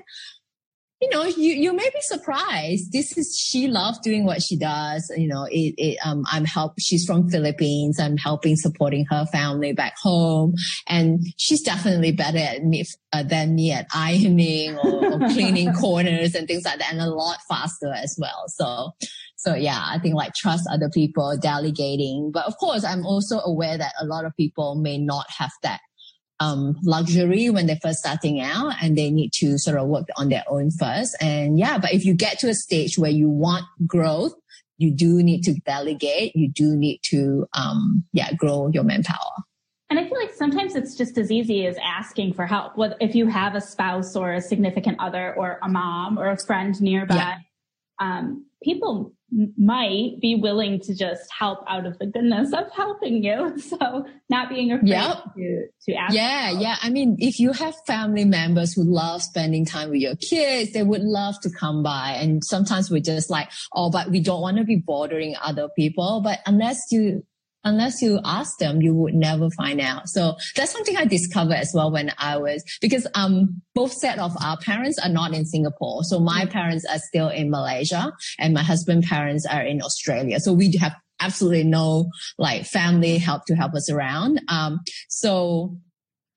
you 1.00 1.08
know, 1.10 1.24
you, 1.24 1.52
you 1.52 1.72
may 1.72 1.88
be 1.94 2.00
surprised. 2.00 2.92
This 2.92 3.16
is, 3.16 3.36
she 3.38 3.68
loves 3.68 4.00
doing 4.00 4.24
what 4.24 4.42
she 4.42 4.56
does. 4.56 5.10
You 5.16 5.28
know, 5.28 5.44
it, 5.44 5.74
it, 5.78 5.98
um, 6.04 6.24
I'm 6.30 6.44
help, 6.44 6.74
she's 6.80 7.04
from 7.04 7.28
Philippines. 7.30 8.00
I'm 8.00 8.16
helping 8.16 8.56
supporting 8.56 9.06
her 9.10 9.24
family 9.26 9.72
back 9.72 9.94
home. 10.02 10.54
And 10.88 11.24
she's 11.36 11.62
definitely 11.62 12.12
better 12.12 12.38
at 12.38 12.64
me, 12.64 12.84
uh, 13.12 13.22
than 13.22 13.54
me 13.54 13.70
at 13.70 13.86
ironing 13.94 14.76
or, 14.78 15.12
or 15.12 15.18
cleaning 15.30 15.72
corners 15.72 16.34
and 16.34 16.48
things 16.48 16.64
like 16.64 16.80
that 16.80 16.92
and 16.92 17.00
a 17.00 17.10
lot 17.10 17.38
faster 17.48 17.92
as 17.92 18.16
well. 18.18 18.44
So, 18.48 18.90
so 19.36 19.54
yeah, 19.54 19.80
I 19.80 20.00
think 20.00 20.16
like 20.16 20.34
trust 20.34 20.68
other 20.68 20.90
people, 20.90 21.36
delegating. 21.40 22.32
But 22.32 22.46
of 22.46 22.56
course, 22.58 22.84
I'm 22.84 23.06
also 23.06 23.38
aware 23.38 23.78
that 23.78 23.92
a 24.00 24.04
lot 24.04 24.24
of 24.24 24.36
people 24.36 24.74
may 24.74 24.98
not 24.98 25.26
have 25.38 25.52
that 25.62 25.80
um, 26.40 26.76
luxury 26.82 27.50
when 27.50 27.66
they're 27.66 27.78
first 27.82 27.98
starting 27.98 28.40
out 28.40 28.74
and 28.80 28.96
they 28.96 29.10
need 29.10 29.32
to 29.34 29.58
sort 29.58 29.76
of 29.76 29.88
work 29.88 30.06
on 30.16 30.28
their 30.28 30.44
own 30.48 30.70
first. 30.70 31.16
And 31.20 31.58
yeah, 31.58 31.78
but 31.78 31.92
if 31.92 32.04
you 32.04 32.14
get 32.14 32.38
to 32.40 32.48
a 32.48 32.54
stage 32.54 32.98
where 32.98 33.10
you 33.10 33.28
want 33.28 33.64
growth, 33.86 34.34
you 34.76 34.92
do 34.92 35.22
need 35.22 35.42
to 35.42 35.54
delegate. 35.66 36.36
You 36.36 36.48
do 36.48 36.76
need 36.76 37.00
to, 37.06 37.46
um, 37.52 38.04
yeah, 38.12 38.32
grow 38.32 38.68
your 38.68 38.84
manpower. 38.84 39.32
And 39.90 39.98
I 39.98 40.06
feel 40.08 40.18
like 40.20 40.34
sometimes 40.34 40.76
it's 40.76 40.94
just 40.94 41.16
as 41.18 41.32
easy 41.32 41.66
as 41.66 41.76
asking 41.82 42.34
for 42.34 42.46
help. 42.46 42.74
If 43.00 43.14
you 43.14 43.26
have 43.26 43.54
a 43.54 43.60
spouse 43.60 44.14
or 44.14 44.34
a 44.34 44.40
significant 44.40 45.00
other 45.00 45.34
or 45.34 45.58
a 45.62 45.68
mom 45.68 46.18
or 46.18 46.28
a 46.28 46.36
friend 46.36 46.80
nearby? 46.80 47.14
Yeah. 47.14 47.38
Um, 48.00 48.46
people 48.62 49.14
might 49.56 50.20
be 50.20 50.34
willing 50.34 50.80
to 50.80 50.94
just 50.94 51.30
help 51.36 51.58
out 51.68 51.84
of 51.84 51.98
the 51.98 52.06
goodness 52.06 52.52
of 52.52 52.70
helping 52.74 53.22
you. 53.22 53.56
So 53.68 54.06
not 54.30 54.48
being 54.48 54.72
afraid 54.72 54.88
yep. 54.88 55.18
to, 55.36 55.66
to 55.86 55.94
ask. 55.94 56.14
Yeah. 56.14 56.50
Yeah. 56.50 56.76
I 56.80 56.88
mean, 56.88 57.16
if 57.18 57.38
you 57.38 57.52
have 57.52 57.74
family 57.86 58.24
members 58.24 58.72
who 58.72 58.82
love 58.82 59.22
spending 59.22 59.66
time 59.66 59.90
with 59.90 60.00
your 60.00 60.16
kids, 60.16 60.72
they 60.72 60.82
would 60.82 61.02
love 61.02 61.38
to 61.42 61.50
come 61.50 61.82
by. 61.82 62.12
And 62.12 62.42
sometimes 62.42 62.90
we're 62.90 63.02
just 63.02 63.28
like, 63.28 63.50
oh, 63.74 63.90
but 63.90 64.10
we 64.10 64.20
don't 64.20 64.40
want 64.40 64.56
to 64.56 64.64
be 64.64 64.76
bothering 64.76 65.34
other 65.42 65.68
people. 65.76 66.22
But 66.22 66.38
unless 66.46 66.80
you 66.90 67.24
unless 67.68 68.02
you 68.02 68.20
ask 68.24 68.58
them, 68.58 68.82
you 68.82 68.94
would 68.94 69.14
never 69.14 69.50
find 69.50 69.80
out. 69.80 70.08
So 70.08 70.36
that's 70.56 70.72
something 70.72 70.96
I 70.96 71.04
discovered 71.04 71.54
as 71.54 71.72
well 71.74 71.92
when 71.92 72.12
I 72.18 72.36
was, 72.38 72.64
because, 72.80 73.06
um, 73.14 73.62
both 73.74 73.92
set 73.92 74.18
of 74.18 74.32
our 74.42 74.56
parents 74.58 74.98
are 74.98 75.08
not 75.10 75.34
in 75.34 75.44
Singapore. 75.44 76.02
So 76.04 76.18
my 76.18 76.44
mm. 76.44 76.50
parents 76.50 76.84
are 76.90 76.98
still 76.98 77.28
in 77.28 77.50
Malaysia 77.50 78.12
and 78.38 78.54
my 78.54 78.62
husband's 78.62 79.08
parents 79.08 79.46
are 79.46 79.62
in 79.62 79.82
Australia. 79.82 80.40
So 80.40 80.52
we 80.52 80.74
have 80.80 80.96
absolutely 81.20 81.64
no 81.64 82.10
like 82.38 82.64
family 82.64 83.18
help 83.18 83.44
to 83.46 83.54
help 83.54 83.74
us 83.74 83.90
around. 83.90 84.40
Um, 84.48 84.80
so, 85.08 85.76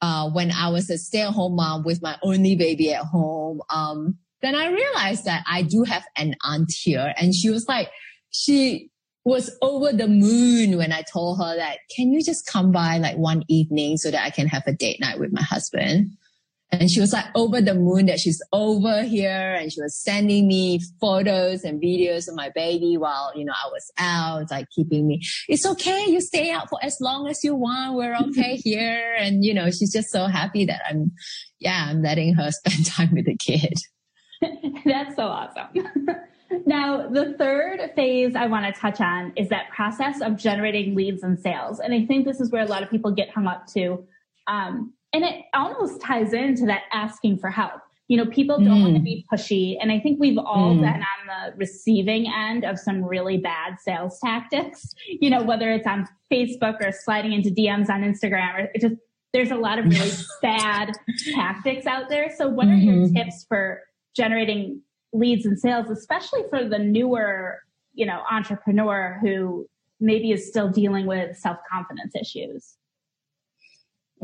uh, 0.02 0.30
when 0.32 0.52
I 0.52 0.70
was 0.70 0.90
a 0.90 0.98
stay 0.98 1.22
at 1.22 1.34
home 1.34 1.56
mom 1.56 1.84
with 1.84 2.02
my 2.02 2.18
only 2.24 2.56
baby 2.56 2.92
at 2.94 3.04
home, 3.04 3.62
um, 3.70 4.18
then 4.42 4.56
I 4.56 4.72
realized 4.72 5.26
that 5.26 5.44
I 5.48 5.62
do 5.62 5.84
have 5.84 6.04
an 6.18 6.36
aunt 6.44 6.72
here 6.72 7.14
and 7.18 7.34
she 7.36 7.50
was 7.50 7.68
like, 7.68 7.90
she, 8.32 8.91
was 9.24 9.56
over 9.62 9.92
the 9.92 10.08
moon 10.08 10.78
when 10.78 10.92
I 10.92 11.04
told 11.04 11.38
her 11.40 11.56
that, 11.56 11.80
can 11.96 12.12
you 12.12 12.24
just 12.24 12.48
come 12.48 12.72
by 12.72 12.98
like 12.98 13.18
one 13.18 13.44
evening 13.48 13.98
so 13.98 14.10
that 14.10 14.24
I 14.24 14.30
can 14.32 14.48
have 14.48 14.64
a 14.66 14.74
date 14.74 15.00
night 15.00 15.20
with 15.20 15.32
my 15.32 15.44
husband? 15.44 16.18
And 16.72 16.90
she 16.90 17.02
was 17.02 17.12
like 17.12 17.26
over 17.36 17.62
the 17.62 17.76
moon 17.76 18.06
that 18.06 18.20
she's 18.20 18.42
over 18.54 19.04
here 19.04 19.56
and 19.60 19.72
she 19.72 19.82
was 19.82 20.02
sending 20.02 20.48
me 20.48 20.80
photos 21.02 21.64
and 21.64 21.82
videos 21.82 22.30
of 22.30 22.36
my 22.36 22.50
baby 22.56 22.96
while, 22.98 23.34
you 23.36 23.44
know, 23.44 23.54
I 23.54 23.68
was 23.68 23.92
out, 23.98 24.50
like 24.50 24.68
keeping 24.74 25.06
me, 25.06 25.22
it's 25.50 25.66
okay. 25.66 26.06
You 26.08 26.22
stay 26.22 26.50
out 26.50 26.70
for 26.70 26.80
as 26.82 26.98
long 27.02 27.28
as 27.28 27.44
you 27.44 27.56
want. 27.56 27.96
We're 27.96 28.16
okay 28.30 28.56
here. 28.64 29.16
And, 29.20 29.44
you 29.44 29.54
know, 29.54 29.70
she's 29.70 29.92
just 29.92 30.12
so 30.12 30.28
happy 30.28 30.64
that 30.66 30.82
I'm, 30.90 31.12
yeah, 31.60 31.88
I'm 31.90 32.02
letting 32.02 32.36
her 32.36 32.50
spend 32.66 32.86
time 32.86 33.12
with 33.12 33.26
the 33.26 33.36
kid. 33.36 33.74
That's 34.86 35.16
so 35.18 35.24
awesome. 35.24 35.68
Now, 36.66 37.08
the 37.08 37.34
third 37.38 37.92
phase 37.96 38.36
I 38.36 38.48
want 38.48 38.74
to 38.74 38.80
touch 38.80 39.02
on 39.02 39.34
is 39.36 39.50
that 39.50 39.70
process 39.70 40.22
of 40.22 40.38
generating 40.38 40.96
leads 40.96 41.24
and 41.24 41.40
sales. 41.40 41.80
And 41.80 41.94
I 41.94 42.06
think 42.06 42.26
this 42.26 42.40
is 42.40 42.52
where 42.52 42.64
a 42.64 42.68
lot 42.68 42.84
of 42.84 42.90
people 42.90 43.12
get 43.12 43.30
hung 43.30 43.48
up 43.48 43.68
to. 43.74 44.06
Um, 44.48 44.94
and 45.14 45.24
it 45.24 45.46
almost 45.54 46.02
ties 46.02 46.34
into 46.34 46.66
that 46.68 46.84
asking 46.92 47.40
for 47.40 47.50
help. 47.50 47.82
You 48.08 48.18
know, 48.18 48.26
people 48.26 48.58
don't 48.58 48.80
mm. 48.80 48.84
want 48.84 48.96
to 48.96 49.02
be 49.02 49.26
pushy. 49.32 49.78
And 49.82 49.92
I 49.92 50.00
think 50.00 50.20
we've 50.20 50.38
all 50.38 50.76
mm. 50.76 50.82
been 50.82 51.02
on 51.02 51.28
the 51.28 51.58
receiving 51.58 52.28
end 52.28 52.66
of 52.66 52.78
some 52.78 53.04
really 53.04 53.38
bad 53.38 53.78
sales 53.80 54.20
tactics, 54.20 54.94
you 55.08 55.30
know, 55.30 55.44
whether 55.44 55.72
it's 55.72 55.88
on 55.88 56.08
Facebook 56.32 56.86
or 56.86 56.92
sliding 56.92 57.32
into 57.32 57.50
DMs 57.50 57.90
on 57.90 58.02
Instagram 58.02 58.56
or 58.56 58.72
just, 58.80 58.96
there's 59.32 59.52
a 59.52 59.56
lot 59.56 59.80
of 59.80 59.86
really 59.86 60.12
bad 60.42 60.92
tactics 61.34 61.86
out 61.86 62.10
there. 62.10 62.34
So 62.36 62.50
what 62.50 62.68
are 62.68 62.76
your 62.76 63.06
mm-hmm. 63.06 63.16
tips 63.16 63.46
for 63.48 63.82
generating 64.14 64.82
leads 65.14 65.46
and 65.46 65.60
sales, 65.60 65.90
especially 65.90 66.42
for 66.50 66.68
the 66.68 66.80
newer, 66.80 67.60
you 67.94 68.06
know, 68.06 68.22
entrepreneur 68.30 69.18
who 69.22 69.68
maybe 70.00 70.32
is 70.32 70.48
still 70.48 70.70
dealing 70.70 71.06
with 71.06 71.38
self 71.38 71.58
confidence 71.72 72.14
issues? 72.16 72.76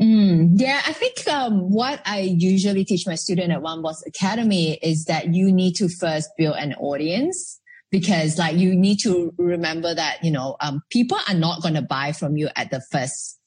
Mm, 0.00 0.52
yeah, 0.54 0.80
I 0.86 0.92
think 0.92 1.26
um, 1.26 1.70
what 1.70 2.00
I 2.04 2.20
usually 2.20 2.84
teach 2.84 3.06
my 3.06 3.16
student 3.16 3.50
at 3.50 3.62
Mom 3.62 3.82
Boss 3.82 4.04
Academy 4.06 4.74
is 4.74 5.06
that 5.06 5.34
you 5.34 5.50
need 5.50 5.74
to 5.76 5.88
first 5.88 6.30
build 6.38 6.56
an 6.56 6.74
audience 6.74 7.60
because 7.90 8.38
like 8.38 8.56
you 8.56 8.76
need 8.76 8.98
to 9.00 9.34
remember 9.38 9.94
that 9.94 10.22
you 10.22 10.30
know 10.30 10.56
um, 10.60 10.82
people 10.90 11.18
are 11.28 11.34
not 11.34 11.62
going 11.62 11.74
to 11.74 11.82
buy 11.82 12.12
from 12.12 12.36
you 12.36 12.48
at 12.54 12.70
the 12.70 12.80
first 12.92 13.40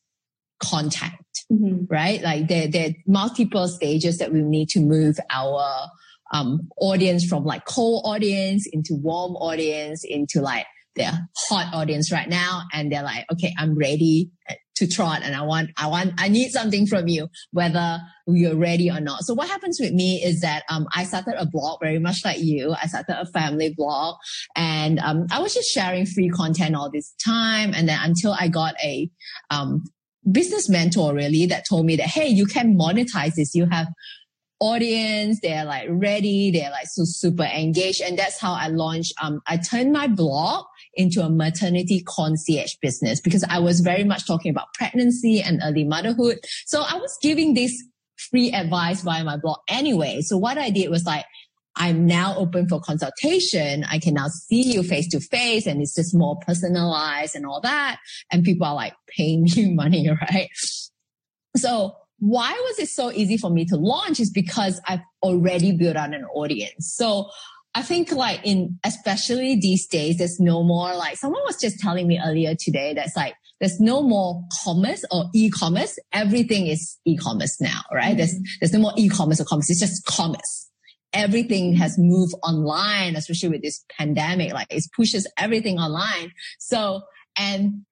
contact, 0.60 1.46
mm-hmm. 1.52 1.86
right? 1.90 2.22
Like 2.22 2.50
there 2.50 2.68
there 2.68 2.90
are 2.90 2.94
multiple 3.08 3.70
stages 3.70 4.18
that 4.18 4.34
we 4.34 4.42
need 4.42 4.68
to 4.70 4.82
move 4.82 5.20
our 5.30 5.88
um, 6.32 6.70
audience 6.78 7.26
from 7.26 7.44
like 7.44 7.66
cold 7.66 8.04
audience 8.06 8.68
into 8.72 8.96
warm 8.96 9.36
audience 9.36 10.04
into 10.04 10.42
like 10.42 10.66
their 10.96 11.12
hot 11.48 11.74
audience 11.74 12.12
right 12.12 12.28
now. 12.28 12.64
And 12.74 12.92
they're 12.92 13.04
like, 13.04 13.26
okay, 13.32 13.54
I'm 13.58 13.78
ready 13.78 14.30
to 14.76 14.88
trot 14.88 15.22
and 15.24 15.36
I 15.36 15.44
want, 15.44 15.70
I 15.78 15.88
want, 15.88 16.14
I 16.18 16.28
need 16.28 16.52
something 16.52 16.88
from 16.88 17.08
you, 17.08 17.28
whether 17.52 18.00
you're 18.28 18.56
ready 18.56 18.90
or 18.90 19.00
not. 19.00 19.24
So 19.24 19.34
what 19.34 19.48
happens 19.48 19.80
with 19.80 19.94
me 19.94 20.22
is 20.24 20.42
that, 20.42 20.64
um, 20.70 20.88
I 20.96 21.04
started 21.04 21.36
a 21.38 21.46
blog 21.46 21.80
very 21.82 22.00
much 22.00 22.26
like 22.26 22.40
you. 22.40 22.74
I 22.82 22.88
started 22.88 23.20
a 23.20 23.26
family 23.26 23.74
blog 23.76 24.16
and, 24.56 25.00
um, 25.00 25.28
I 25.32 25.40
was 25.40 25.54
just 25.54 25.70
sharing 25.70 26.06
free 26.06 26.30
content 26.30 26.76
all 26.76 26.90
this 26.90 27.14
time. 27.24 27.74
And 27.76 27.88
then 27.88 28.00
until 28.02 28.34
I 28.38 28.48
got 28.48 28.74
a, 28.84 29.10
um, 29.50 29.84
business 30.30 30.70
mentor 30.70 31.14
really 31.14 31.46
that 31.48 31.66
told 31.68 31.86
me 31.86 31.96
that, 31.96 32.08
Hey, 32.08 32.28
you 32.28 32.46
can 32.46 32.78
monetize 32.78 33.36
this. 33.36 33.56
You 33.56 33.68
have 33.72 33.88
audience. 34.62 35.40
They're 35.42 35.66
like 35.66 35.88
ready. 35.90 36.52
They're 36.52 36.70
like 36.70 36.88
so 36.88 37.04
super 37.04 37.44
engaged. 37.44 38.02
And 38.02 38.18
that's 38.18 38.40
how 38.40 38.54
I 38.54 38.68
launched. 38.68 39.14
Um, 39.22 39.42
I 39.48 39.58
turned 39.58 39.92
my 39.92 40.08
blog 40.08 40.66
into 40.94 41.22
a 41.22 41.30
maternity 41.30 42.04
concierge 42.08 42.76
business 42.82 43.20
because 43.20 43.44
I 43.50 43.60
was 43.60 43.82
very 43.82 44.04
much 44.04 44.26
talking 44.26 44.52
about 44.52 44.74
pregnancy 44.76 45.42
and 45.42 45.62
early 45.64 45.84
motherhood. 45.84 46.40
So 46.66 46.82
I 46.82 46.96
was 46.96 47.18
giving 47.22 47.54
this 47.54 47.84
free 48.30 48.52
advice 48.54 49.02
via 49.02 49.24
my 49.24 49.38
blog 49.38 49.58
anyway. 49.68 50.22
So 50.22 50.38
what 50.38 50.58
I 50.58 50.70
did 50.70 50.90
was 50.90 51.06
like, 51.06 51.26
I'm 51.76 52.06
now 52.06 52.36
open 52.38 52.68
for 52.68 52.80
consultation. 52.82 53.86
I 53.90 53.98
can 53.98 54.14
now 54.14 54.28
see 54.28 54.62
you 54.62 54.84
face 54.84 55.08
to 55.10 55.20
face 55.20 55.66
and 55.66 55.82
it's 55.82 55.96
just 55.96 56.14
more 56.14 56.38
personalized 56.46 57.36
and 57.36 57.46
all 57.46 57.62
that. 57.62 58.00
And 58.32 58.44
people 58.44 58.68
are 58.68 58.76
like 58.76 58.94
paying 59.08 59.44
me 59.56 59.74
money, 59.74 60.08
right? 60.10 60.50
So 61.58 61.96
why 62.22 62.52
was 62.52 62.78
it 62.78 62.88
so 62.88 63.12
easy 63.12 63.36
for 63.36 63.50
me 63.50 63.66
to 63.66 63.76
launch 63.76 64.20
is 64.20 64.30
because 64.30 64.80
I've 64.88 65.02
already 65.24 65.72
built 65.76 65.98
out 65.98 66.14
an 66.14 66.24
audience. 66.26 66.94
So 66.96 67.30
I 67.74 67.82
think 67.82 68.12
like 68.12 68.42
in, 68.44 68.78
especially 68.84 69.56
these 69.56 69.88
days, 69.88 70.20
there's 70.20 70.40
no 70.40 70.62
more 70.62 70.94
like 70.96 71.18
someone 71.18 71.42
was 71.46 71.60
just 71.60 71.80
telling 71.80 72.08
me 72.08 72.22
earlier 72.24 72.54
today 72.54 72.94
that's 72.94 73.16
like, 73.16 73.34
there's 73.60 73.80
no 73.80 74.04
more 74.04 74.44
commerce 74.64 75.04
or 75.10 75.26
e-commerce. 75.34 75.98
Everything 76.14 76.68
is 76.68 77.00
e-commerce 77.06 77.60
now, 77.60 77.82
right? 77.92 78.10
Mm-hmm. 78.10 78.18
There's, 78.18 78.36
there's 78.60 78.74
no 78.74 78.80
more 78.80 78.94
e-commerce 78.98 79.42
or 79.42 79.46
commerce. 79.46 79.72
It's 79.72 79.80
just 79.80 80.06
commerce. 80.06 80.70
Everything 81.14 81.74
has 81.74 81.98
moved 81.98 82.36
online, 82.44 83.16
especially 83.16 83.50
with 83.50 83.64
this 83.64 83.84
pandemic. 83.98 84.54
Like 84.54 84.68
it 84.70 84.84
pushes 84.96 85.28
everything 85.38 85.80
online. 85.80 86.34
So, 86.60 87.02
and 87.36 87.84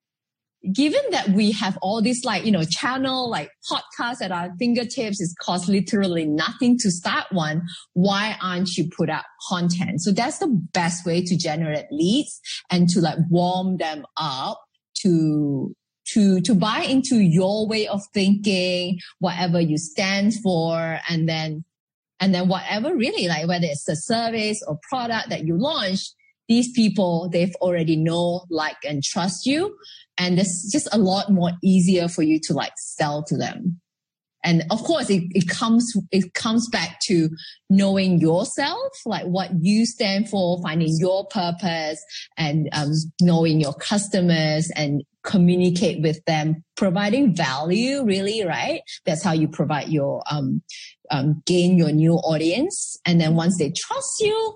given 0.74 1.02
that 1.12 1.30
we 1.30 1.52
have 1.52 1.78
all 1.82 2.02
these 2.02 2.26
like, 2.26 2.46
you 2.46 2.52
know, 2.52 2.64
channel, 2.64 3.30
like 3.30 3.50
podcasts 3.72 4.22
at 4.22 4.32
our 4.32 4.52
fingertips, 4.60 5.22
it 5.22 5.30
costs 5.42 5.70
literally 5.70 6.26
nothing 6.26 6.78
to 6.80 6.92
start 6.92 7.26
one. 7.32 7.62
Why 7.94 8.36
aren't 8.42 8.76
you 8.76 8.90
put 8.96 9.10
out 9.10 9.24
content? 9.48 10.02
So 10.02 10.12
that's 10.12 10.40
the 10.40 10.48
best 10.74 11.06
way 11.06 11.24
to 11.24 11.38
generate 11.38 11.86
leads 11.92 12.40
and 12.70 12.90
to 12.90 13.00
like 13.00 13.18
warm 13.30 13.78
them 13.78 14.06
up 14.18 14.60
to 15.02 15.74
to 16.14 16.42
to 16.42 16.56
buy 16.56 16.80
into 16.82 17.20
your 17.20 17.68
way 17.68 17.88
of 17.88 18.02
thinking, 18.14 19.00
whatever 19.20 19.62
you 19.62 19.78
stand 19.78 20.34
for, 20.44 21.00
and 21.08 21.30
then 21.30 21.64
and 22.20 22.34
then 22.34 22.50
whatever 22.50 22.96
really 22.96 23.28
like 23.28 23.48
whether 23.48 23.66
it's 23.66 23.88
a 23.88 23.96
service 23.96 24.62
or 24.68 24.78
product 24.90 25.30
that 25.30 25.46
you 25.46 25.58
launch, 25.58 26.02
these 26.50 26.72
people 26.72 27.30
they've 27.32 27.56
already 27.62 27.96
know, 27.96 28.44
like, 28.50 28.78
and 28.84 29.02
trust 29.04 29.46
you. 29.46 29.78
And 30.18 30.38
it's 30.38 30.70
just 30.70 30.90
a 30.92 30.98
lot 30.98 31.32
more 31.32 31.52
easier 31.64 32.10
for 32.10 32.24
you 32.24 32.40
to 32.44 32.54
like 32.54 32.74
sell 32.76 33.24
to 33.26 33.38
them. 33.38 33.80
And 34.44 34.64
of 34.72 34.84
course, 34.84 35.10
it, 35.10 35.24
it 35.32 35.50
comes, 35.50 35.94
it 36.12 36.34
comes 36.34 36.68
back 36.70 37.00
to 37.04 37.30
knowing 37.70 38.20
yourself, 38.20 38.92
like 39.06 39.26
what 39.26 39.52
you 39.62 39.86
stand 39.86 40.30
for, 40.30 40.62
finding 40.62 40.96
your 40.98 41.28
purpose 41.28 42.04
and 42.38 42.70
um, 42.72 42.92
knowing 43.22 43.60
your 43.60 43.74
customers 43.74 44.72
and 44.76 45.04
communicate 45.24 46.02
with 46.02 46.24
them, 46.26 46.64
providing 46.78 47.36
value 47.36 48.04
really, 48.06 48.46
right? 48.46 48.82
That's 49.06 49.24
how 49.24 49.34
you 49.34 49.50
provide 49.50 49.90
your, 49.90 50.24
um, 50.32 50.62
um, 51.12 51.44
gain 51.46 51.78
your 51.78 51.92
new 51.92 52.14
audience. 52.14 52.98
And 53.06 53.20
then 53.20 53.36
once 53.36 53.58
they 53.58 53.74
trust 53.76 54.22
you, 54.22 54.56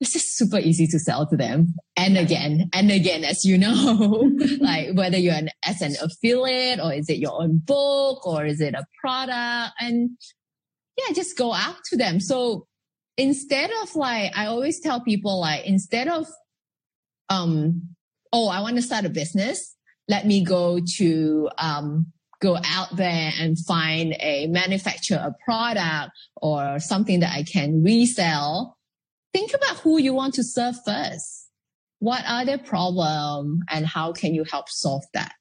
it's 0.00 0.12
just 0.14 0.36
super 0.36 0.58
easy 0.58 0.86
to 0.86 0.98
sell 0.98 1.26
to 1.26 1.36
them 1.36 1.74
and 1.96 2.16
again 2.16 2.70
and 2.72 2.90
again 2.90 3.22
as 3.22 3.44
you 3.44 3.58
know 3.58 4.30
like 4.60 4.88
whether 4.94 5.18
you're 5.18 5.34
an 5.34 5.50
as 5.64 5.82
an 5.82 5.94
affiliate 6.00 6.80
or 6.80 6.92
is 6.92 7.08
it 7.10 7.18
your 7.18 7.42
own 7.42 7.58
book 7.58 8.26
or 8.26 8.46
is 8.46 8.60
it 8.60 8.74
a 8.74 8.84
product? 9.00 9.74
And 9.78 10.10
yeah 10.96 11.12
just 11.14 11.36
go 11.36 11.52
out 11.52 11.76
to 11.90 11.96
them. 11.96 12.18
So 12.18 12.66
instead 13.20 13.70
of 13.82 13.94
like 13.96 14.32
i 14.34 14.46
always 14.46 14.80
tell 14.80 15.00
people 15.00 15.40
like 15.40 15.66
instead 15.66 16.08
of 16.08 16.26
um 17.28 17.82
oh 18.32 18.48
i 18.48 18.60
want 18.60 18.76
to 18.76 18.82
start 18.82 19.04
a 19.04 19.10
business 19.10 19.76
let 20.08 20.26
me 20.26 20.42
go 20.42 20.80
to 20.96 21.48
um 21.58 22.06
go 22.40 22.56
out 22.64 22.96
there 22.96 23.30
and 23.38 23.58
find 23.58 24.16
a 24.20 24.46
manufacture 24.46 25.16
a 25.16 25.34
product 25.44 26.12
or 26.36 26.78
something 26.78 27.20
that 27.20 27.34
i 27.34 27.42
can 27.42 27.82
resell 27.82 28.78
think 29.32 29.52
about 29.54 29.78
who 29.78 29.98
you 29.98 30.14
want 30.14 30.34
to 30.34 30.44
serve 30.44 30.76
first. 30.84 31.48
what 32.00 32.24
are 32.26 32.46
their 32.46 32.58
problem 32.58 33.60
and 33.68 33.86
how 33.86 34.10
can 34.10 34.34
you 34.34 34.42
help 34.44 34.70
solve 34.70 35.04
that? 35.12 35.34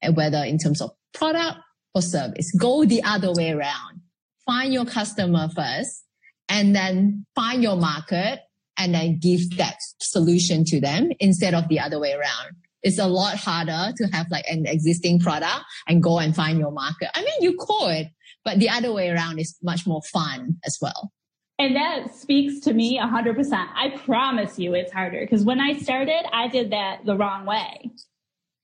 And 0.00 0.16
whether 0.16 0.38
in 0.38 0.56
terms 0.56 0.80
of 0.80 0.92
product 1.12 1.58
or 1.94 2.00
service, 2.00 2.50
go 2.58 2.86
the 2.86 3.02
other 3.02 3.32
way 3.32 3.50
around. 3.50 4.00
Find 4.46 4.72
your 4.72 4.86
customer 4.86 5.48
first 5.54 6.02
and 6.48 6.74
then 6.74 7.26
find 7.34 7.62
your 7.62 7.76
market 7.76 8.40
and 8.78 8.94
then 8.94 9.18
give 9.18 9.58
that 9.58 9.76
solution 10.00 10.64
to 10.64 10.80
them 10.80 11.10
instead 11.20 11.52
of 11.52 11.68
the 11.68 11.78
other 11.78 12.00
way 12.00 12.12
around. 12.12 12.56
It's 12.82 12.98
a 12.98 13.06
lot 13.06 13.36
harder 13.36 13.92
to 13.98 14.06
have 14.06 14.26
like 14.30 14.46
an 14.48 14.64
existing 14.66 15.20
product 15.20 15.64
and 15.86 16.02
go 16.02 16.18
and 16.18 16.34
find 16.34 16.58
your 16.58 16.72
market. 16.72 17.10
I 17.14 17.20
mean, 17.20 17.42
you 17.42 17.56
could, 17.58 18.10
but 18.42 18.58
the 18.58 18.70
other 18.70 18.90
way 18.90 19.10
around 19.10 19.38
is 19.38 19.54
much 19.62 19.86
more 19.86 20.00
fun 20.10 20.56
as 20.64 20.78
well. 20.80 21.12
And 21.60 21.76
that 21.76 22.14
speaks 22.14 22.60
to 22.60 22.72
me 22.72 22.98
100%. 22.98 23.52
I 23.52 23.90
promise 24.06 24.58
you 24.58 24.72
it's 24.72 24.90
harder 24.90 25.20
because 25.20 25.44
when 25.44 25.60
I 25.60 25.74
started, 25.74 26.24
I 26.32 26.48
did 26.48 26.70
that 26.72 27.04
the 27.04 27.14
wrong 27.18 27.44
way. 27.44 27.90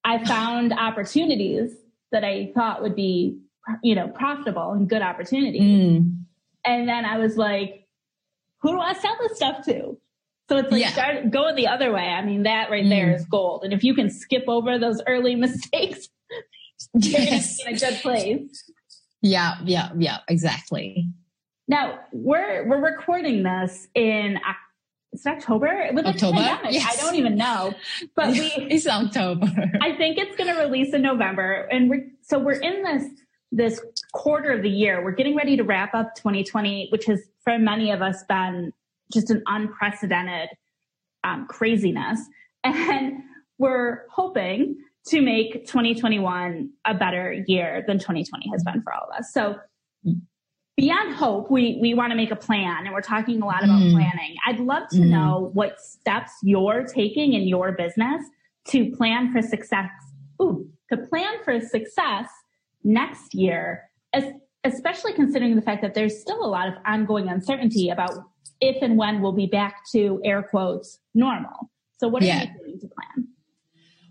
I 0.03 0.25
found 0.25 0.73
opportunities 0.73 1.73
that 2.11 2.25
I 2.25 2.53
thought 2.55 2.81
would 2.81 2.97
be, 2.97 3.39
you 3.83 3.95
know, 3.95 4.09
profitable 4.09 4.73
and 4.73 4.89
good 4.89 5.03
opportunities. 5.03 5.61
Mm. 5.61 6.23
And 6.65 6.89
then 6.89 7.05
I 7.05 7.19
was 7.19 7.37
like, 7.37 7.87
who 8.63 8.71
do 8.73 8.81
I 8.81 8.95
sell 8.95 9.15
this 9.21 9.37
stuff 9.37 9.67
to? 9.67 9.99
So 10.49 10.57
it's 10.57 10.73
like 10.73 10.81
yeah. 10.81 10.93
start 10.93 11.31
going 11.31 11.55
the 11.55 11.67
other 11.67 11.93
way. 11.93 12.01
I 12.01 12.25
mean, 12.25 12.45
that 12.45 12.71
right 12.71 12.85
mm. 12.85 12.89
there 12.89 13.13
is 13.13 13.27
gold. 13.27 13.63
And 13.63 13.75
if 13.75 13.85
you 13.85 13.95
can 13.95 14.09
skip 14.09 14.45
over 14.49 14.79
those 14.79 15.03
early 15.07 15.35
mistakes, 15.35 16.09
yes. 16.95 17.59
you're 17.59 17.69
in 17.69 17.77
a 17.77 17.79
good 17.79 18.01
place. 18.01 18.73
Yeah, 19.21 19.57
yeah, 19.65 19.91
yeah, 19.99 20.19
exactly. 20.29 21.11
Now 21.69 22.01
we're 22.13 22.67
we're 22.69 22.81
recording 22.81 23.43
this 23.43 23.89
in 23.95 24.39
it's 25.13 25.27
October 25.27 25.89
with 25.95 26.05
October. 26.05 26.39
Yes. 26.39 26.99
I 26.99 27.03
don't 27.03 27.15
even 27.15 27.37
know, 27.37 27.75
but 28.15 28.33
we 28.33 28.53
it's 28.71 28.87
October. 28.87 29.47
I 29.81 29.97
think 29.97 30.19
it's 30.19 30.37
going 30.37 30.55
to 30.55 30.61
release 30.61 30.93
in 30.93 31.03
November, 31.03 31.67
and 31.73 31.89
we're 31.89 32.07
so 32.21 32.39
we're 32.39 32.61
in 32.61 32.83
this 32.83 33.05
this 33.51 33.81
quarter 34.13 34.53
of 34.53 34.63
the 34.63 34.69
year. 34.69 35.03
We're 35.03 35.13
getting 35.13 35.35
ready 35.35 35.57
to 35.57 35.65
wrap 35.65 35.95
up 35.95 36.15
2020, 36.17 36.89
which 36.91 37.07
has 37.07 37.23
for 37.43 37.59
many 37.59 37.91
of 37.91 38.03
us 38.03 38.23
been 38.29 38.73
just 39.13 39.31
an 39.31 39.43
unprecedented 39.47 40.51
um, 41.25 41.47
craziness, 41.49 42.21
and 42.65 43.15
we're 43.59 44.03
hoping 44.11 44.77
to 45.07 45.23
make 45.23 45.67
2021 45.67 46.69
a 46.85 46.95
better 46.95 47.33
year 47.47 47.85
than 47.87 47.99
2020 47.99 48.51
has 48.51 48.63
been 48.65 48.83
for 48.83 48.93
all 48.93 49.09
of 49.09 49.19
us. 49.19 49.33
So 49.33 49.57
beyond 50.77 51.15
hope, 51.15 51.51
we, 51.51 51.79
we 51.81 51.95
want 51.95 52.11
to 52.11 52.17
make 52.17 52.31
a 52.31 52.37
plan 52.37 52.85
and 52.85 52.93
we're 52.93 53.01
talking 53.01 53.41
a 53.41 53.47
lot 53.47 53.65
about 53.65 53.81
mm. 53.81 53.93
planning. 53.93 54.37
I'd 54.47 54.61
love 54.61 54.89
to 54.91 54.99
mm. 54.99 55.09
know 55.09 55.51
what 55.55 55.81
steps 55.81 56.33
you're 56.43 56.85
taking 56.85 57.33
in 57.33 57.49
your 57.49 57.73
business 57.73 58.23
to 58.69 58.91
plan 58.93 59.33
for 59.33 59.41
success. 59.41 59.91
Ooh, 60.41 60.69
to 60.91 60.99
plan 60.99 61.43
for 61.45 61.61
success 61.61 62.29
next 62.85 63.35
year, 63.35 63.91
especially 64.65 65.15
considering 65.15 65.57
the 65.57 65.63
fact 65.63 65.83
that 65.83 65.95
there's 65.95 66.21
still 66.21 66.45
a 66.45 66.47
lot 66.49 66.69
of 66.69 66.75
ongoing 66.85 67.29
uncertainty 67.29 67.89
about 67.89 68.13
if 68.61 68.83
and 68.83 68.99
when 68.99 69.21
we'll 69.23 69.33
be 69.33 69.47
back 69.47 69.83
to 69.93 70.21
air 70.25 70.43
quotes 70.43 70.99
normal. 71.15 71.71
So 71.99 72.09
what 72.09 72.23
are 72.23 72.27
yeah. 72.27 72.43
you 72.43 72.49
doing 72.59 72.81
to 72.81 72.89
plan? 72.89 73.29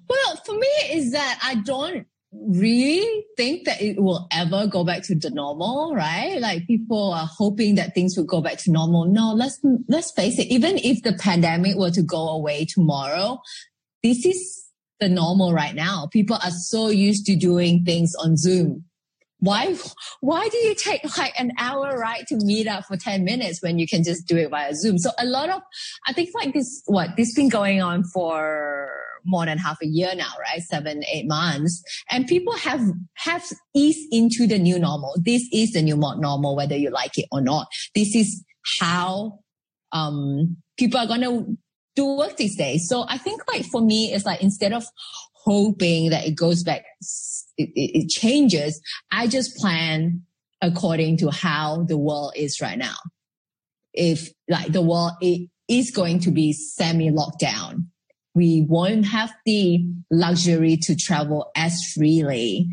Well, 0.10 0.36
for 0.46 0.54
me 0.54 0.68
is 0.92 1.12
that 1.12 1.40
I 1.44 1.56
don't 1.56 2.08
really 2.48 3.26
think 3.38 3.66
that 3.66 3.82
it 3.82 4.02
will 4.02 4.28
ever 4.32 4.68
go 4.68 4.84
back 4.84 5.04
to 5.04 5.16
the 5.16 5.30
normal, 5.30 5.94
right? 5.96 6.40
Like 6.40 6.68
people 6.68 7.14
are 7.14 7.28
hoping 7.30 7.76
that 7.76 7.94
things 7.94 8.16
will 8.18 8.26
go 8.26 8.42
back 8.42 8.58
to 8.60 8.72
normal. 8.72 9.06
No, 9.06 9.34
let's, 9.34 9.60
let's 9.88 10.12
face 10.12 10.40
it. 10.40 10.48
Even 10.48 10.78
if 10.78 11.04
the 11.04 11.14
pandemic 11.14 11.76
were 11.76 11.92
to 11.92 12.02
go 12.02 12.30
away 12.30 12.66
tomorrow, 12.66 13.40
this 14.04 14.26
is 14.26 14.66
the 15.00 15.10
normal 15.10 15.54
right 15.54 15.76
now. 15.76 16.08
People 16.12 16.38
are 16.38 16.52
so 16.52 16.90
used 16.90 17.26
to 17.26 17.36
doing 17.36 17.84
things 17.84 18.14
on 18.16 18.38
Zoom. 18.38 18.86
Why, 19.40 19.76
why 20.22 20.48
do 20.48 20.58
you 20.58 20.76
take 20.76 21.18
like 21.18 21.40
an 21.40 21.52
hour 21.58 21.98
right 21.98 22.26
to 22.28 22.38
meet 22.38 22.68
up 22.68 22.86
for 22.86 22.98
10 22.98 23.24
minutes 23.24 23.62
when 23.62 23.78
you 23.78 23.88
can 23.88 24.04
just 24.04 24.28
do 24.28 24.38
it 24.38 24.50
via 24.50 24.74
Zoom? 24.74 24.98
So 24.98 25.12
a 25.20 25.26
lot 25.26 25.50
of, 25.50 25.62
I 26.08 26.14
think 26.14 26.30
like 26.34 26.54
this, 26.54 26.82
what, 26.86 27.16
this 27.18 27.36
been 27.36 27.50
going 27.50 27.82
on 27.82 28.04
for 28.06 29.05
more 29.26 29.46
than 29.46 29.58
half 29.58 29.78
a 29.82 29.88
year 29.88 30.14
now, 30.16 30.32
right? 30.40 30.62
Seven, 30.62 31.04
eight 31.12 31.28
months. 31.28 31.84
And 32.10 32.28
people 32.28 32.56
have, 32.58 32.82
have 33.16 33.44
eased 33.76 34.08
into 34.12 34.48
the 34.48 34.60
new 34.60 34.80
normal. 34.80 35.16
This 35.18 35.48
is 35.52 35.74
the 35.74 35.82
new 35.82 35.98
normal, 35.98 36.56
whether 36.56 36.76
you 36.76 36.90
like 36.90 37.18
it 37.18 37.26
or 37.32 37.42
not. 37.42 37.68
This 37.94 38.16
is 38.16 38.44
how, 38.80 39.40
um, 39.92 40.58
people 40.78 41.00
are 41.00 41.08
going 41.08 41.22
to 41.22 41.58
do 41.96 42.18
work 42.18 42.38
these 42.38 42.56
days. 42.56 42.88
So 42.88 43.06
I 43.08 43.18
think 43.18 43.42
like 43.52 43.66
for 43.66 43.82
me, 43.82 44.14
it's 44.14 44.26
like 44.26 44.42
instead 44.42 44.74
of 44.74 44.86
hoping 45.46 46.10
that 46.10 46.26
it 46.26 46.36
goes 46.36 46.64
back, 46.64 46.84
it, 47.58 47.70
it, 47.76 48.04
it 48.04 48.10
changes. 48.10 48.82
I 49.12 49.28
just 49.28 49.56
plan 49.56 50.24
according 50.62 51.18
to 51.18 51.30
how 51.30 51.84
the 51.84 51.98
world 51.98 52.34
is 52.36 52.60
right 52.62 52.78
now. 52.78 52.96
If 53.94 54.30
like 54.50 54.72
the 54.72 54.82
world 54.82 55.14
it 55.22 55.50
is 55.70 55.92
going 55.92 56.20
to 56.22 56.32
be 56.32 56.52
semi 56.54 57.12
lockdown, 57.12 57.86
we 58.36 58.66
won't 58.68 59.06
have 59.06 59.34
the 59.46 59.86
luxury 60.12 60.78
to 60.78 60.96
travel 60.96 61.52
as 61.56 61.82
freely. 61.94 62.68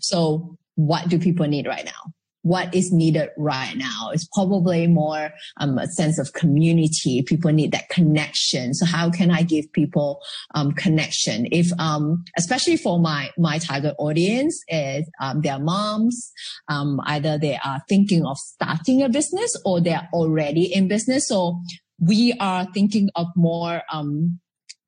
So 0.00 0.58
what 0.74 1.08
do 1.08 1.18
people 1.18 1.46
need 1.46 1.66
right 1.66 1.84
now? 1.84 2.12
What 2.44 2.74
is 2.74 2.92
needed 2.92 3.28
right 3.36 3.76
now 3.76 4.10
is 4.12 4.28
probably 4.32 4.88
more 4.88 5.30
um, 5.58 5.78
a 5.78 5.86
sense 5.86 6.18
of 6.18 6.32
community. 6.32 7.22
People 7.22 7.52
need 7.52 7.70
that 7.70 7.88
connection. 7.88 8.74
So 8.74 8.84
how 8.84 9.10
can 9.10 9.30
I 9.30 9.42
give 9.42 9.72
people 9.72 10.20
um, 10.56 10.72
connection? 10.72 11.46
If 11.52 11.70
um, 11.78 12.24
especially 12.36 12.78
for 12.78 12.98
my 12.98 13.30
my 13.38 13.58
target 13.58 13.94
audience 13.96 14.60
is 14.66 15.08
um, 15.20 15.42
their 15.42 15.60
moms, 15.60 16.32
um, 16.66 17.00
either 17.04 17.38
they 17.38 17.60
are 17.64 17.80
thinking 17.88 18.26
of 18.26 18.36
starting 18.38 19.02
a 19.02 19.08
business 19.08 19.54
or 19.64 19.80
they're 19.80 20.08
already 20.12 20.64
in 20.64 20.88
business. 20.88 21.28
So 21.28 21.62
we 22.00 22.32
are 22.40 22.66
thinking 22.74 23.08
of 23.14 23.28
more 23.36 23.82
um, 23.92 24.40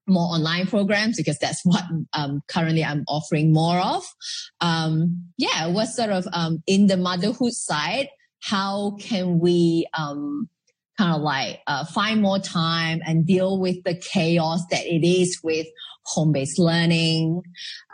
more 0.06 0.34
online 0.34 0.66
programs 0.66 1.16
because 1.16 1.38
that's 1.38 1.60
what 1.64 1.84
um, 2.12 2.42
currently 2.48 2.84
I'm 2.84 3.04
offering 3.08 3.52
more 3.52 3.78
of. 3.78 4.04
Um, 4.60 5.28
yeah, 5.36 5.66
what 5.66 5.86
sort 5.86 6.10
of 6.10 6.26
um, 6.32 6.62
in 6.66 6.86
the 6.86 6.96
motherhood 6.96 7.52
side, 7.52 8.08
how 8.42 8.96
can 9.00 9.38
we 9.38 9.86
um, 9.98 10.48
kind 10.98 11.14
of 11.14 11.22
like 11.22 11.60
uh, 11.66 11.84
find 11.84 12.22
more 12.22 12.38
time 12.38 13.00
and 13.06 13.26
deal 13.26 13.58
with 13.58 13.82
the 13.84 13.94
chaos 13.94 14.62
that 14.70 14.84
it 14.84 15.06
is 15.06 15.40
with 15.42 15.66
home-based 16.04 16.58
learning, 16.58 17.42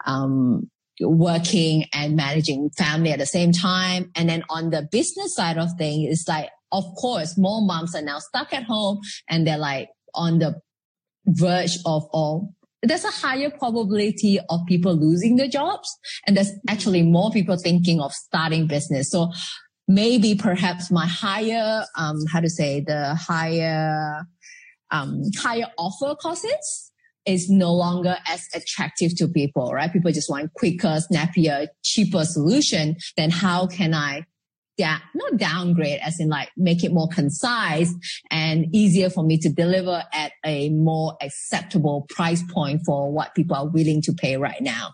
um, 0.07 0.69
working 1.01 1.85
and 1.95 2.17
managing 2.17 2.71
family 2.77 3.11
at 3.11 3.19
the 3.19 3.27
same 3.27 3.53
time. 3.53 4.11
And 4.15 4.29
then 4.29 4.43
on 4.51 4.71
the 4.71 4.87
business 4.91 5.35
side 5.35 5.57
of 5.57 5.71
things, 5.79 6.09
it's 6.11 6.29
like, 6.29 6.51
of 6.73 6.85
course, 6.97 7.39
more 7.39 7.63
moms 7.63 7.95
are 7.95 8.03
now 8.03 8.19
stuck 8.19 8.53
at 8.53 8.65
home 8.65 9.01
and 9.29 9.47
they're 9.47 9.59
like 9.59 9.89
on 10.15 10.39
the 10.39 10.61
verge 11.27 11.79
of 11.87 12.05
all. 12.13 12.55
There's 12.83 13.05
a 13.05 13.11
higher 13.11 13.51
probability 13.51 14.39
of 14.49 14.61
people 14.67 14.95
losing 14.95 15.37
their 15.37 15.49
jobs 15.49 15.95
and 16.27 16.37
there's 16.37 16.53
actually 16.69 17.03
more 17.03 17.31
people 17.31 17.57
thinking 17.57 18.01
of 18.01 18.13
starting 18.13 18.67
business. 18.67 19.11
So 19.11 19.31
maybe 19.87 20.35
perhaps 20.35 20.91
my 20.91 21.07
higher 21.07 21.85
um 21.97 22.25
how 22.33 22.41
to 22.41 22.49
say 22.49 22.81
the 22.81 23.15
higher 23.17 24.25
um 24.91 25.23
higher 25.37 25.67
offer 25.77 26.15
courses 26.15 26.93
is 27.27 27.51
no 27.51 27.75
longer 27.75 28.17
as 28.27 28.47
attractive 28.55 29.15
to 29.17 29.29
people 29.29 29.73
right? 29.73 29.93
People 29.93 30.13
just 30.13 30.31
want 30.31 30.55
quicker 30.55 31.01
snappier 31.01 31.67
cheaper 31.83 32.25
solution 32.25 32.97
then 33.17 33.31
how 33.31 33.67
can 33.67 33.93
i 33.93 34.25
down, 34.81 35.01
not 35.15 35.37
downgrade 35.37 36.01
as 36.03 36.19
in 36.19 36.29
like 36.29 36.51
make 36.57 36.83
it 36.83 36.93
more 36.93 37.09
concise 37.09 37.95
and 38.31 38.67
easier 38.75 39.11
for 39.11 39.23
me 39.23 39.37
to 39.39 39.49
deliver 39.49 40.03
at 40.13 40.33
a 40.45 40.71
more 40.71 41.17
acceptable 41.21 42.07
price 42.09 42.43
point 42.53 42.81
for 42.87 43.13
what 43.13 43.35
people 43.35 43.57
are 43.57 43.69
willing 43.69 44.01
to 44.03 44.13
pay 44.13 44.37
right 44.37 44.61
now. 44.61 44.93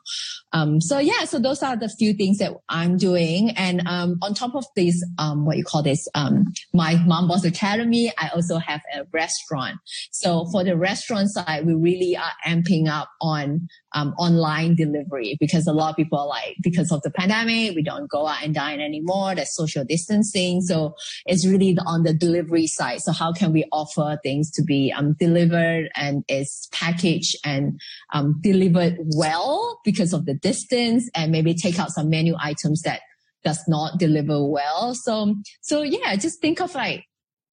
Um, 0.53 0.81
so 0.81 0.99
yeah, 0.99 1.25
so 1.25 1.38
those 1.38 1.62
are 1.62 1.77
the 1.77 1.88
few 1.88 2.14
things 2.14 2.38
that 2.38 2.53
I'm 2.68 2.96
doing. 2.96 3.51
And, 3.51 3.87
um, 3.87 4.18
on 4.22 4.35
top 4.35 4.55
of 4.55 4.64
this, 4.75 5.05
um, 5.18 5.44
what 5.44 5.57
you 5.57 5.64
call 5.64 5.83
this, 5.83 6.09
um, 6.14 6.53
my 6.72 6.96
mom 7.07 7.29
boss 7.29 7.44
academy, 7.44 8.12
I 8.18 8.31
also 8.35 8.59
have 8.59 8.81
a 8.94 9.05
restaurant. 9.12 9.77
So 10.11 10.46
for 10.51 10.64
the 10.64 10.77
restaurant 10.77 11.31
side, 11.31 11.66
we 11.66 11.75
really 11.75 12.16
are 12.16 12.33
amping 12.46 12.88
up 12.88 13.09
on, 13.20 13.68
um, 13.94 14.14
online 14.18 14.75
delivery 14.77 15.37
because 15.38 15.66
a 15.66 15.72
lot 15.72 15.90
of 15.90 15.96
people 15.96 16.18
are 16.18 16.27
like, 16.27 16.57
because 16.62 16.90
of 16.90 17.03
the 17.03 17.11
pandemic, 17.11 17.75
we 17.77 17.83
don't 17.83 18.09
go 18.11 18.27
out 18.27 18.42
and 18.42 18.55
dine 18.55 18.81
anymore. 18.81 19.35
There's 19.35 19.55
social 19.55 19.76
distancing. 19.85 20.61
So 20.61 20.95
it's 21.27 21.47
really 21.47 21.77
on 21.87 22.03
the 22.03 22.15
delivery 22.15 22.67
side. 22.67 23.01
So 23.01 23.12
how 23.12 23.33
can 23.33 23.53
we 23.53 23.65
offer 23.73 24.19
things 24.23 24.51
to 24.53 24.62
be, 24.62 24.93
um, 24.93 25.15
delivered 25.19 25.91
and 25.97 26.25
is 26.29 26.69
packaged 26.73 27.37
and, 27.45 27.81
um, 28.12 28.41
delivered 28.43 28.99
well 29.17 29.81
because 29.85 30.12
of 30.12 30.27
the 30.27 30.35
distance 30.35 31.09
and 31.15 31.33
maybe 31.33 31.55
take 31.55 31.79
out 31.79 31.91
some 31.91 32.11
menu 32.11 32.35
items 32.41 32.83
that 32.83 33.01
does 33.45 33.62
not 33.69 33.99
deliver 33.99 34.45
well. 34.45 34.95
So, 34.95 35.35
so 35.61 35.83
yeah, 35.83 36.17
just 36.17 36.41
think 36.41 36.61
of 36.61 36.75
like 36.75 37.05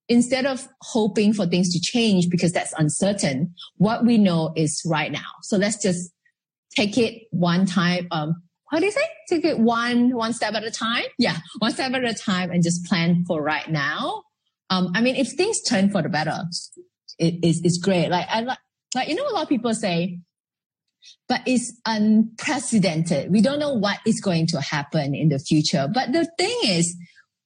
instead 0.09 0.45
of 0.45 0.67
hoping 0.81 1.33
for 1.33 1.45
things 1.45 1.73
to 1.73 1.79
change 1.79 2.29
because 2.29 2.51
that's 2.51 2.73
uncertain, 2.77 3.53
what 3.77 4.05
we 4.05 4.17
know 4.17 4.51
is 4.55 4.81
right 4.85 5.11
now. 5.11 5.31
So 5.43 5.57
let's 5.57 5.81
just 5.81 6.11
take 6.75 6.97
it 6.97 7.23
one 7.31 7.65
time. 7.65 8.07
Um, 8.11 8.42
how 8.73 8.79
do 8.79 8.85
you 8.85 8.91
say? 8.91 9.01
Take 9.29 9.45
it 9.45 9.59
one 9.59 10.15
one 10.15 10.33
step 10.33 10.55
at 10.55 10.63
a 10.63 10.71
time. 10.71 11.03
Yeah, 11.19 11.37
one 11.59 11.71
step 11.71 11.93
at 11.93 12.03
a 12.03 12.13
time, 12.13 12.49
and 12.49 12.63
just 12.63 12.85
plan 12.85 13.23
for 13.27 13.39
right 13.41 13.69
now. 13.69 14.23
Um, 14.71 14.91
I 14.95 15.01
mean, 15.01 15.15
if 15.15 15.33
things 15.33 15.61
turn 15.61 15.91
for 15.91 16.01
the 16.01 16.09
better, 16.09 16.39
it 17.19 17.35
is 17.43 17.61
it's 17.63 17.77
great. 17.77 18.09
Like 18.09 18.27
I 18.29 18.41
like 18.41 18.57
like 18.95 19.09
you 19.09 19.15
know, 19.15 19.27
a 19.27 19.33
lot 19.33 19.43
of 19.43 19.49
people 19.49 19.75
say, 19.75 20.17
but 21.29 21.41
it's 21.45 21.79
unprecedented. 21.85 23.31
We 23.31 23.41
don't 23.41 23.59
know 23.59 23.73
what 23.73 23.99
is 24.07 24.19
going 24.19 24.47
to 24.47 24.61
happen 24.61 25.13
in 25.13 25.29
the 25.29 25.37
future. 25.37 25.87
But 25.93 26.11
the 26.11 26.27
thing 26.39 26.57
is, 26.65 26.95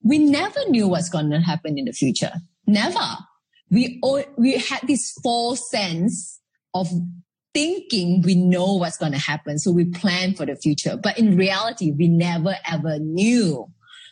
we 0.02 0.20
never 0.20 0.60
knew 0.70 0.88
what's 0.88 1.10
going 1.10 1.30
to 1.32 1.42
happen 1.42 1.78
in 1.78 1.86
the 1.86 1.94
future. 1.94 2.32
Never. 2.66 3.06
We 3.70 4.00
all, 4.02 4.24
we 4.38 4.54
had 4.54 4.80
this 4.88 5.12
false 5.22 5.70
sense 5.70 6.40
of 6.74 6.88
thinking 7.54 8.22
we 8.22 8.36
know 8.36 8.76
what's 8.76 8.98
going 8.98 9.14
to 9.14 9.18
happen. 9.18 9.58
So 9.58 9.72
we 9.72 9.86
plan 9.86 10.36
for 10.36 10.46
the 10.46 10.56
future. 10.56 10.98
But 10.98 11.18
in 11.18 11.38
reality, 11.38 11.92
we 11.92 12.08
never 12.08 12.56
ever 12.66 13.00
knew. 13.00 13.68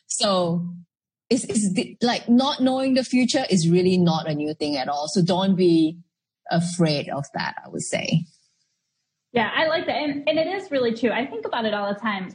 So 0.08 0.68
it's, 1.30 1.44
it's 1.46 2.04
like 2.04 2.30
not 2.30 2.60
knowing 2.60 2.94
the 2.94 3.04
future 3.04 3.46
is 3.50 3.70
really 3.70 3.98
not 3.98 4.28
a 4.28 4.34
new 4.34 4.54
thing 4.54 4.78
at 4.78 4.88
all. 4.88 5.08
So 5.08 5.22
don't 5.22 5.56
be 5.56 5.98
afraid 6.52 7.10
of 7.10 7.26
that, 7.34 7.56
I 7.66 7.70
would 7.70 7.82
say. 7.82 8.26
Yeah, 9.32 9.52
I 9.54 9.68
like 9.68 9.86
that. 9.88 9.96
And, 9.96 10.28
and 10.30 10.40
it 10.40 10.48
is 10.48 10.72
really 10.72 10.94
true. 10.94 11.12
I 11.12 11.26
think 11.26 11.46
about 11.46 11.66
it 11.66 11.74
all 11.74 11.94
the 11.94 12.00
time. 12.00 12.30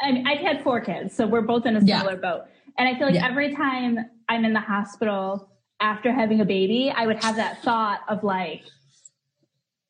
I 0.00 0.12
mean, 0.12 0.26
I've 0.26 0.40
had 0.40 0.64
four 0.64 0.80
kids, 0.80 1.14
so 1.14 1.26
we're 1.26 1.42
both 1.42 1.66
in 1.66 1.76
a 1.76 1.80
similar 1.80 2.14
yeah. 2.14 2.16
boat. 2.16 2.42
And 2.78 2.88
I 2.88 2.98
feel 2.98 3.06
like 3.06 3.16
yeah. 3.16 3.28
every 3.28 3.54
time 3.54 3.98
I'm 4.28 4.44
in 4.44 4.54
the 4.54 4.60
hospital 4.60 5.50
after 5.78 6.12
having 6.12 6.40
a 6.40 6.44
baby, 6.44 6.90
I 6.94 7.06
would 7.06 7.22
have 7.22 7.36
that 7.36 7.62
thought 7.62 8.00
of 8.08 8.24
like, 8.24 8.62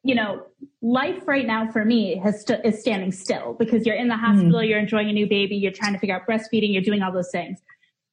you 0.02 0.14
know, 0.14 0.46
life 0.80 1.26
right 1.26 1.46
now 1.46 1.70
for 1.70 1.84
me 1.84 2.16
has 2.16 2.40
st- 2.42 2.64
is 2.64 2.80
standing 2.80 3.12
still 3.12 3.54
because 3.58 3.84
you're 3.84 3.96
in 3.96 4.08
the 4.08 4.16
hospital, 4.16 4.60
mm. 4.60 4.68
you're 4.68 4.78
enjoying 4.78 5.10
a 5.10 5.12
new 5.12 5.28
baby, 5.28 5.56
you're 5.56 5.72
trying 5.72 5.92
to 5.92 5.98
figure 5.98 6.16
out 6.16 6.26
breastfeeding, 6.26 6.72
you're 6.72 6.82
doing 6.82 7.02
all 7.02 7.12
those 7.12 7.30
things. 7.30 7.60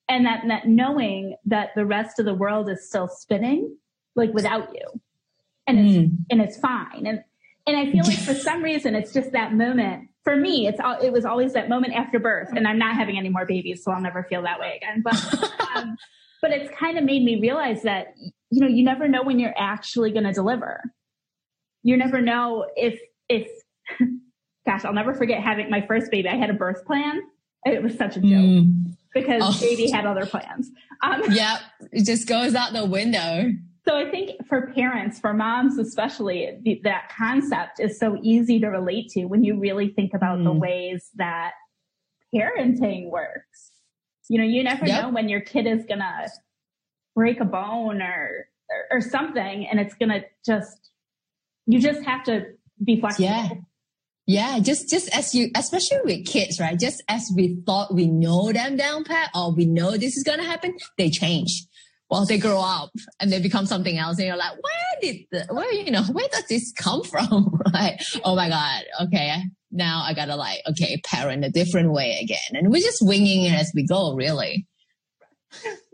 And 0.10 0.26
that, 0.26 0.44
that 0.48 0.68
knowing 0.68 1.36
that 1.46 1.70
the 1.76 1.86
rest 1.86 2.20
of 2.20 2.26
the 2.26 2.34
world 2.34 2.70
is 2.70 2.88
still 2.88 3.08
spinning, 3.08 3.76
like 4.16 4.34
without 4.34 4.74
you. 4.74 5.02
And 5.66 5.78
mm. 5.78 5.90
it's, 5.90 6.14
and 6.30 6.42
it's 6.42 6.58
fine. 6.58 7.06
And, 7.06 7.24
and 7.66 7.78
I 7.78 7.92
feel 7.92 8.04
like 8.04 8.20
for 8.20 8.34
some 8.48 8.64
reason, 8.64 8.96
it's 8.96 9.14
just 9.14 9.32
that 9.32 9.54
moment 9.54 10.10
for 10.28 10.36
me, 10.36 10.68
it's 10.68 10.82
all, 10.82 11.00
it 11.00 11.14
was 11.14 11.24
always 11.24 11.54
that 11.54 11.70
moment 11.70 11.94
after 11.94 12.20
birth, 12.20 12.50
and 12.54 12.68
I'm 12.68 12.78
not 12.78 12.96
having 12.96 13.18
any 13.18 13.30
more 13.30 13.46
babies, 13.46 13.82
so 13.82 13.94
I'll 13.94 14.02
never 14.02 14.24
feel 14.24 14.42
that 14.42 14.60
way 14.60 14.76
again. 14.76 15.02
But 15.02 15.16
um, 15.78 15.96
but 16.42 16.52
it's 16.52 16.70
kind 16.78 16.98
of 16.98 17.06
made 17.06 17.24
me 17.24 17.40
realize 17.40 17.84
that 17.84 18.14
you 18.50 18.60
know 18.60 18.68
you 18.68 18.84
never 18.84 19.08
know 19.08 19.24
when 19.24 19.40
you're 19.40 19.56
actually 19.58 20.12
going 20.12 20.26
to 20.26 20.34
deliver. 20.34 20.84
You 21.88 21.96
never 21.96 22.20
know 22.20 22.66
if 22.76 23.00
if 23.30 23.50
gosh, 24.66 24.84
I'll 24.84 24.92
never 24.92 25.14
forget 25.14 25.42
having 25.42 25.70
my 25.70 25.80
first 25.88 26.12
baby. 26.12 26.28
I 26.28 26.36
had 26.36 26.50
a 26.50 26.54
birth 26.54 26.86
plan. 26.86 27.22
It 27.66 27.82
was 27.82 27.98
such 27.98 28.18
a 28.18 28.20
joke 28.20 28.30
mm. 28.30 28.94
because 29.14 29.42
oh. 29.42 29.58
baby 29.62 29.90
had 29.90 30.06
other 30.06 30.26
plans. 30.26 30.70
Um, 31.02 31.24
yep, 31.30 31.62
it 31.94 32.06
just 32.06 32.28
goes 32.28 32.56
out 32.56 32.74
the 32.74 32.84
window. 32.84 33.54
So 33.88 33.96
I 33.96 34.12
think 34.12 34.32
for 34.50 34.74
parents, 34.74 35.18
for 35.18 35.34
moms 35.34 35.78
especially, 35.78 36.60
the, 36.62 36.82
that 36.84 37.10
concept 37.18 37.80
is 37.80 37.98
so 37.98 38.18
easy 38.22 38.60
to 38.60 38.68
relate 38.68 39.08
to 39.12 39.24
when 39.24 39.46
you 39.46 39.58
really 39.58 39.88
think 39.88 40.14
about 40.14 40.40
mm. 40.40 40.44
the 40.44 40.52
ways 40.52 41.10
that 41.16 41.54
parenting 42.36 43.10
works. 43.10 43.72
You 44.28 44.40
know, 44.40 44.46
you 44.46 44.62
never 44.62 44.86
yep. 44.86 45.04
know 45.04 45.10
when 45.10 45.30
your 45.30 45.40
kid 45.40 45.66
is 45.66 45.86
gonna 45.86 46.28
break 47.16 47.40
a 47.40 47.46
bone 47.46 48.02
or, 48.02 48.50
or, 48.70 48.98
or 48.98 49.02
something, 49.02 49.66
and 49.66 49.80
it's 49.80 49.96
gonna 49.96 50.24
just 50.46 50.92
you 51.68 51.80
just 51.80 52.04
have 52.04 52.24
to 52.24 52.46
be 52.84 53.00
flexible. 53.00 53.30
Yeah. 53.30 53.50
Yeah, 54.30 54.60
just 54.60 54.90
just 54.90 55.08
as 55.16 55.34
you, 55.34 55.52
especially 55.56 56.00
with 56.04 56.26
kids, 56.26 56.60
right? 56.60 56.78
Just 56.78 57.02
as 57.08 57.32
we 57.34 57.62
thought 57.66 57.94
we 57.94 58.08
know 58.08 58.52
them 58.52 58.76
down 58.76 59.06
pat, 59.06 59.30
or 59.34 59.54
we 59.54 59.66
know 59.66 59.92
this 59.92 60.18
is 60.18 60.24
gonna 60.24 60.44
happen, 60.44 60.76
they 60.98 61.10
change 61.10 61.66
well, 62.10 62.26
they 62.26 62.38
grow 62.38 62.60
up 62.60 62.92
and 63.20 63.32
they 63.32 63.42
become 63.42 63.66
something 63.66 63.98
else. 63.98 64.18
And 64.18 64.28
you're 64.28 64.38
like, 64.38 64.54
where 64.54 65.02
did, 65.02 65.26
the, 65.32 65.54
where, 65.54 65.72
you 65.74 65.92
know, 65.92 66.04
where 66.04 66.28
does 66.32 66.46
this 66.48 66.72
come 66.72 67.04
from? 67.04 67.60
right? 67.74 68.02
oh 68.24 68.36
my 68.36 68.50
God. 68.50 68.84
Okay. 69.04 69.44
Now 69.72 70.04
I 70.06 70.14
gotta 70.14 70.36
like, 70.36 70.60
okay, 70.70 71.02
parent 71.04 71.44
a 71.44 71.50
different 71.50 71.92
way 71.92 72.18
again. 72.22 72.40
And 72.54 72.72
we're 72.72 72.82
just 72.82 73.00
winging 73.02 73.46
it 73.46 73.54
as 73.54 73.72
we 73.76 73.86
go, 73.86 74.16
really. 74.16 74.66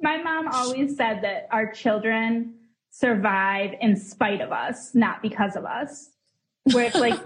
My 0.02 0.22
mom 0.22 0.50
always 0.50 0.96
said 0.96 1.24
that 1.24 1.48
our 1.52 1.72
children 1.72 2.56
survive 2.94 3.72
in 3.82 3.96
spite 3.96 4.40
of 4.40 4.52
us, 4.52 4.94
not 4.94 5.22
because 5.22 5.56
of 5.56 5.66
us. 5.66 6.12
Where 6.72 6.86
it's 6.86 6.96
like, 7.00 7.20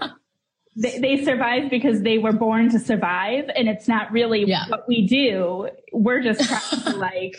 they, 0.74 0.98
they 0.98 1.24
survive 1.24 1.70
because 1.70 2.02
they 2.02 2.18
were 2.18 2.32
born 2.32 2.70
to 2.70 2.78
survive 2.78 3.44
and 3.54 3.68
it's 3.68 3.86
not 3.86 4.10
really 4.10 4.44
yeah. 4.46 4.64
what 4.68 4.88
we 4.88 5.06
do. 5.06 5.68
We're 5.92 6.22
just 6.22 6.48
trying 6.48 6.82
to 6.84 6.96
like, 6.98 7.36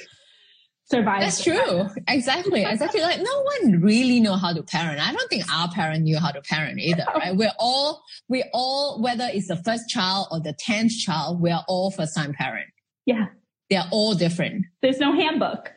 survive. 0.86 1.22
That's 1.22 1.44
true. 1.44 1.88
Exactly. 2.08 2.64
Exactly. 2.64 3.02
Like 3.02 3.20
no 3.20 3.44
one 3.64 3.82
really 3.82 4.20
know 4.20 4.36
how 4.36 4.54
to 4.54 4.62
parent. 4.62 5.06
I 5.06 5.12
don't 5.12 5.30
think 5.30 5.44
our 5.52 5.70
parent 5.72 6.04
knew 6.04 6.20
how 6.20 6.30
to 6.32 6.42
parent 6.42 6.80
either, 6.80 7.06
right? 7.16 7.36
We're 7.36 7.54
all, 7.58 8.04
we 8.28 8.44
all, 8.54 9.02
whether 9.02 9.28
it's 9.32 9.48
the 9.48 9.58
first 9.58 9.90
child 9.90 10.28
or 10.32 10.40
the 10.40 10.54
10th 10.54 10.92
child, 11.00 11.42
we're 11.42 11.62
all 11.68 11.90
first 11.90 12.16
time 12.16 12.34
parent. 12.34 12.68
Yeah. 13.08 13.26
They're 13.72 13.88
all 13.92 14.14
different. 14.14 14.66
There's 14.82 15.00
no 15.00 15.14
handbook. 15.14 15.72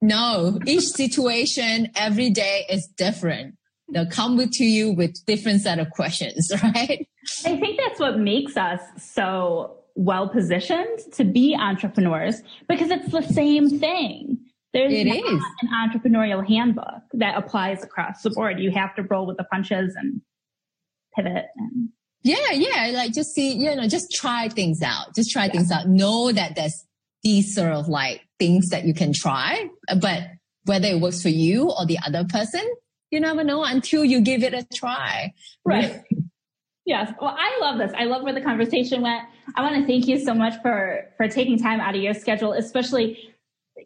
No, 0.00 0.58
each 0.66 0.84
situation 0.84 1.90
every 1.96 2.30
day 2.30 2.66
is 2.70 2.86
different. 2.96 3.56
They'll 3.92 4.08
come 4.08 4.38
to 4.38 4.64
you 4.64 4.92
with 4.92 5.14
different 5.26 5.62
set 5.62 5.78
of 5.78 5.90
questions, 5.90 6.52
right? 6.62 7.08
I 7.44 7.56
think 7.56 7.80
that's 7.80 7.98
what 7.98 8.18
makes 8.18 8.56
us 8.56 8.80
so 8.98 9.78
well 9.94 10.28
positioned 10.28 10.98
to 11.12 11.24
be 11.24 11.56
entrepreneurs 11.58 12.42
because 12.68 12.90
it's 12.90 13.10
the 13.10 13.22
same 13.22 13.80
thing. 13.80 14.38
There's 14.74 14.92
it 14.92 15.06
is. 15.06 15.42
an 15.62 15.68
entrepreneurial 15.72 16.46
handbook 16.46 17.02
that 17.14 17.36
applies 17.36 17.82
across 17.82 18.22
the 18.22 18.30
board. 18.30 18.60
You 18.60 18.70
have 18.72 18.94
to 18.96 19.02
roll 19.02 19.26
with 19.26 19.38
the 19.38 19.44
punches 19.44 19.94
and 19.96 20.20
pivot 21.16 21.46
and 21.56 21.88
yeah, 22.22 22.50
yeah. 22.52 22.90
Like 22.94 23.12
just 23.12 23.32
see, 23.34 23.52
you 23.56 23.74
know, 23.74 23.88
just 23.88 24.10
try 24.12 24.48
things 24.48 24.82
out. 24.82 25.14
Just 25.14 25.30
try 25.30 25.46
yeah. 25.46 25.52
things 25.52 25.70
out. 25.70 25.88
Know 25.88 26.32
that 26.32 26.56
there's 26.56 26.84
these 27.22 27.54
sort 27.54 27.72
of 27.72 27.88
like 27.88 28.26
things 28.38 28.68
that 28.70 28.84
you 28.84 28.94
can 28.94 29.12
try, 29.12 29.68
but 30.00 30.22
whether 30.64 30.88
it 30.88 31.00
works 31.00 31.22
for 31.22 31.28
you 31.28 31.70
or 31.70 31.86
the 31.86 31.98
other 32.06 32.24
person, 32.24 32.62
you 33.10 33.20
never 33.20 33.42
know 33.42 33.64
until 33.64 34.04
you 34.04 34.20
give 34.20 34.42
it 34.42 34.54
a 34.54 34.66
try. 34.74 35.32
Right. 35.64 36.02
Yes. 36.84 37.12
Well, 37.20 37.36
I 37.38 37.58
love 37.60 37.78
this. 37.78 37.92
I 37.96 38.04
love 38.04 38.22
where 38.22 38.32
the 38.32 38.40
conversation 38.40 39.02
went. 39.02 39.22
I 39.54 39.62
want 39.62 39.74
to 39.76 39.86
thank 39.86 40.06
you 40.06 40.18
so 40.18 40.34
much 40.34 40.54
for 40.62 41.06
for 41.16 41.28
taking 41.28 41.58
time 41.58 41.80
out 41.80 41.94
of 41.94 42.00
your 42.00 42.14
schedule, 42.14 42.52
especially, 42.52 43.34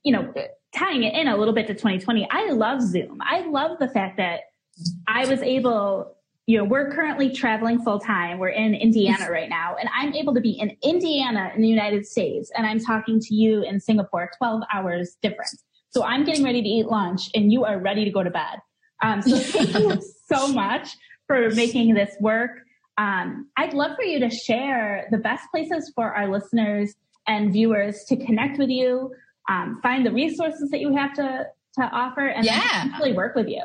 you 0.05 0.12
know, 0.12 0.33
tying 0.75 1.03
it 1.05 1.14
in 1.14 1.29
a 1.29 1.37
little 1.37 1.55
bit 1.55 1.66
to 1.66 1.75
2020, 1.75 2.29
I 2.31 2.51
love 2.51 2.81
Zoom. 2.81 3.18
I 3.21 3.40
love 3.40 3.79
the 3.79 3.88
fact 3.88 4.16
that 4.16 4.40
I 5.07 5.27
was 5.27 5.42
able, 5.42 6.16
you 6.46 6.59
know, 6.59 6.64
we're 6.64 6.90
currently 6.92 7.31
traveling 7.31 7.81
full 7.83 8.00
time. 8.00 8.38
We're 8.38 8.48
in 8.48 8.74
Indiana 8.74 9.31
right 9.31 9.48
now, 9.48 9.76
and 9.78 9.88
I'm 9.96 10.12
able 10.14 10.35
to 10.35 10.40
be 10.40 10.50
in 10.50 10.76
Indiana 10.83 11.52
in 11.55 11.62
the 11.62 11.68
United 11.68 12.07
States, 12.07 12.50
and 12.57 12.66
I'm 12.66 12.81
talking 12.81 13.20
to 13.20 13.35
you 13.35 13.62
in 13.62 13.78
Singapore, 13.78 14.31
12 14.38 14.62
hours 14.72 15.16
difference. 15.22 15.62
So 15.90 16.02
I'm 16.05 16.24
getting 16.24 16.42
ready 16.42 16.61
to 16.61 16.68
eat 16.68 16.87
lunch, 16.87 17.31
and 17.35 17.52
you 17.52 17.64
are 17.64 17.78
ready 17.78 18.05
to 18.05 18.11
go 18.11 18.24
to 18.24 18.31
bed. 18.31 18.59
Um, 19.02 19.22
so 19.22 19.38
thank 19.38 19.74
you 19.74 20.02
so 20.33 20.48
much 20.48 20.88
for 21.26 21.50
making 21.50 21.94
this 21.94 22.11
work. 22.20 22.50
Um, 22.98 23.48
I'd 23.57 23.72
love 23.72 23.96
for 23.96 24.05
you 24.05 24.18
to 24.20 24.31
share 24.31 25.07
the 25.11 25.18
best 25.18 25.44
places 25.50 25.92
for 25.94 26.12
our 26.12 26.28
listeners 26.28 26.94
and 27.26 27.52
viewers 27.52 28.05
to 28.05 28.16
connect 28.16 28.59
with 28.59 28.68
you, 28.68 29.14
um, 29.48 29.78
find 29.83 30.05
the 30.05 30.12
resources 30.12 30.70
that 30.70 30.81
you 30.81 30.94
have 30.96 31.14
to 31.14 31.46
to 31.78 31.83
offer 31.85 32.26
and 32.26 32.44
yeah. 32.44 32.98
really 32.98 33.14
work 33.14 33.35
with 33.35 33.48
you. 33.48 33.62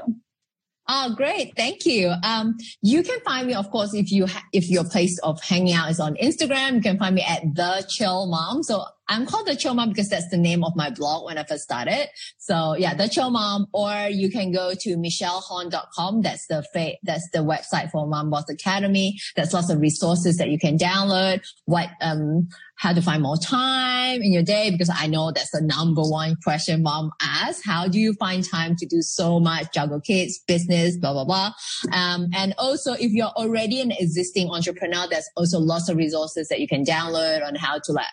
Oh, 0.90 1.14
great. 1.16 1.54
Thank 1.58 1.86
you. 1.86 2.14
Um, 2.24 2.58
you 2.82 3.04
can 3.04 3.20
find 3.22 3.46
me, 3.46 3.54
of 3.54 3.70
course, 3.72 3.94
if 3.94 4.12
you, 4.12 4.26
ha- 4.26 4.46
if 4.54 4.70
your 4.70 4.86
place 4.86 5.20
of 5.20 5.42
hanging 5.42 5.74
out 5.74 5.90
is 5.90 6.00
on 6.00 6.16
Instagram, 6.16 6.76
you 6.76 6.82
can 6.82 6.98
find 6.98 7.14
me 7.14 7.24
at 7.28 7.44
the 7.56 7.86
chill 7.90 8.28
mom. 8.28 8.64
So 8.64 8.86
I'm 9.10 9.26
called 9.26 9.48
the 9.48 9.56
chill 9.56 9.74
mom 9.74 9.90
because 9.90 10.10
that's 10.10 10.30
the 10.30 10.38
name 10.38 10.64
of 10.64 10.76
my 10.76 10.90
blog 10.90 11.26
when 11.26 11.38
I 11.38 11.44
first 11.44 11.64
started. 11.64 12.10
So 12.38 12.76
yeah, 12.78 12.94
the 12.94 13.08
chill 13.08 13.30
mom, 13.30 13.68
or 13.74 13.92
you 14.10 14.30
can 14.30 14.52
go 14.52 14.74
to 14.74 14.98
michellehon.com. 14.98 16.22
That's 16.22 16.48
the 16.48 16.66
fa- 16.74 16.98
that's 17.04 17.30
the 17.32 17.40
website 17.40 17.92
for 17.92 18.08
Mom 18.08 18.30
Boss 18.30 18.50
Academy. 18.50 19.20
There's 19.36 19.54
lots 19.54 19.70
of 19.70 19.80
resources 19.80 20.38
that 20.38 20.50
you 20.50 20.60
can 20.60 20.78
download. 20.78 21.42
What, 21.66 21.90
um, 22.02 22.50
how 22.78 22.94
to 22.94 23.02
find 23.02 23.24
more 23.24 23.38
time 23.38 24.22
in 24.22 24.32
your 24.32 24.44
day 24.44 24.70
because 24.70 24.90
I 24.94 25.08
know 25.08 25.32
that's 25.32 25.50
the 25.52 25.62
number 25.62 26.04
one 26.04 26.36
question 26.44 26.84
mom 26.84 27.12
asks. 27.22 27.66
How 27.66 27.88
do 27.88 28.00
you 28.00 28.14
find 28.14 28.48
time 28.48 28.76
to 28.78 28.86
do 28.86 29.02
so 29.02 29.40
much 29.40 29.74
juggle 29.74 30.00
kids, 30.00 30.40
business, 30.48 30.96
blah, 30.96 31.14
blah, 31.14 31.26
blah. 31.26 31.52
Um, 31.92 32.28
and 32.36 32.54
also 32.58 32.94
if 32.94 33.12
you're 33.12 33.26
already 33.26 33.82
an 33.82 33.92
existing 33.92 34.50
entrepreneur, 34.50 35.08
there's 35.10 35.30
also 35.36 35.60
lots 35.60 35.90
of 35.90 35.98
resources 35.98 36.48
that 36.50 36.60
you 36.60 36.68
can 36.68 36.86
download 36.86 37.46
on 37.46 37.56
how 37.56 37.80
to 37.80 37.92
like, 37.92 38.06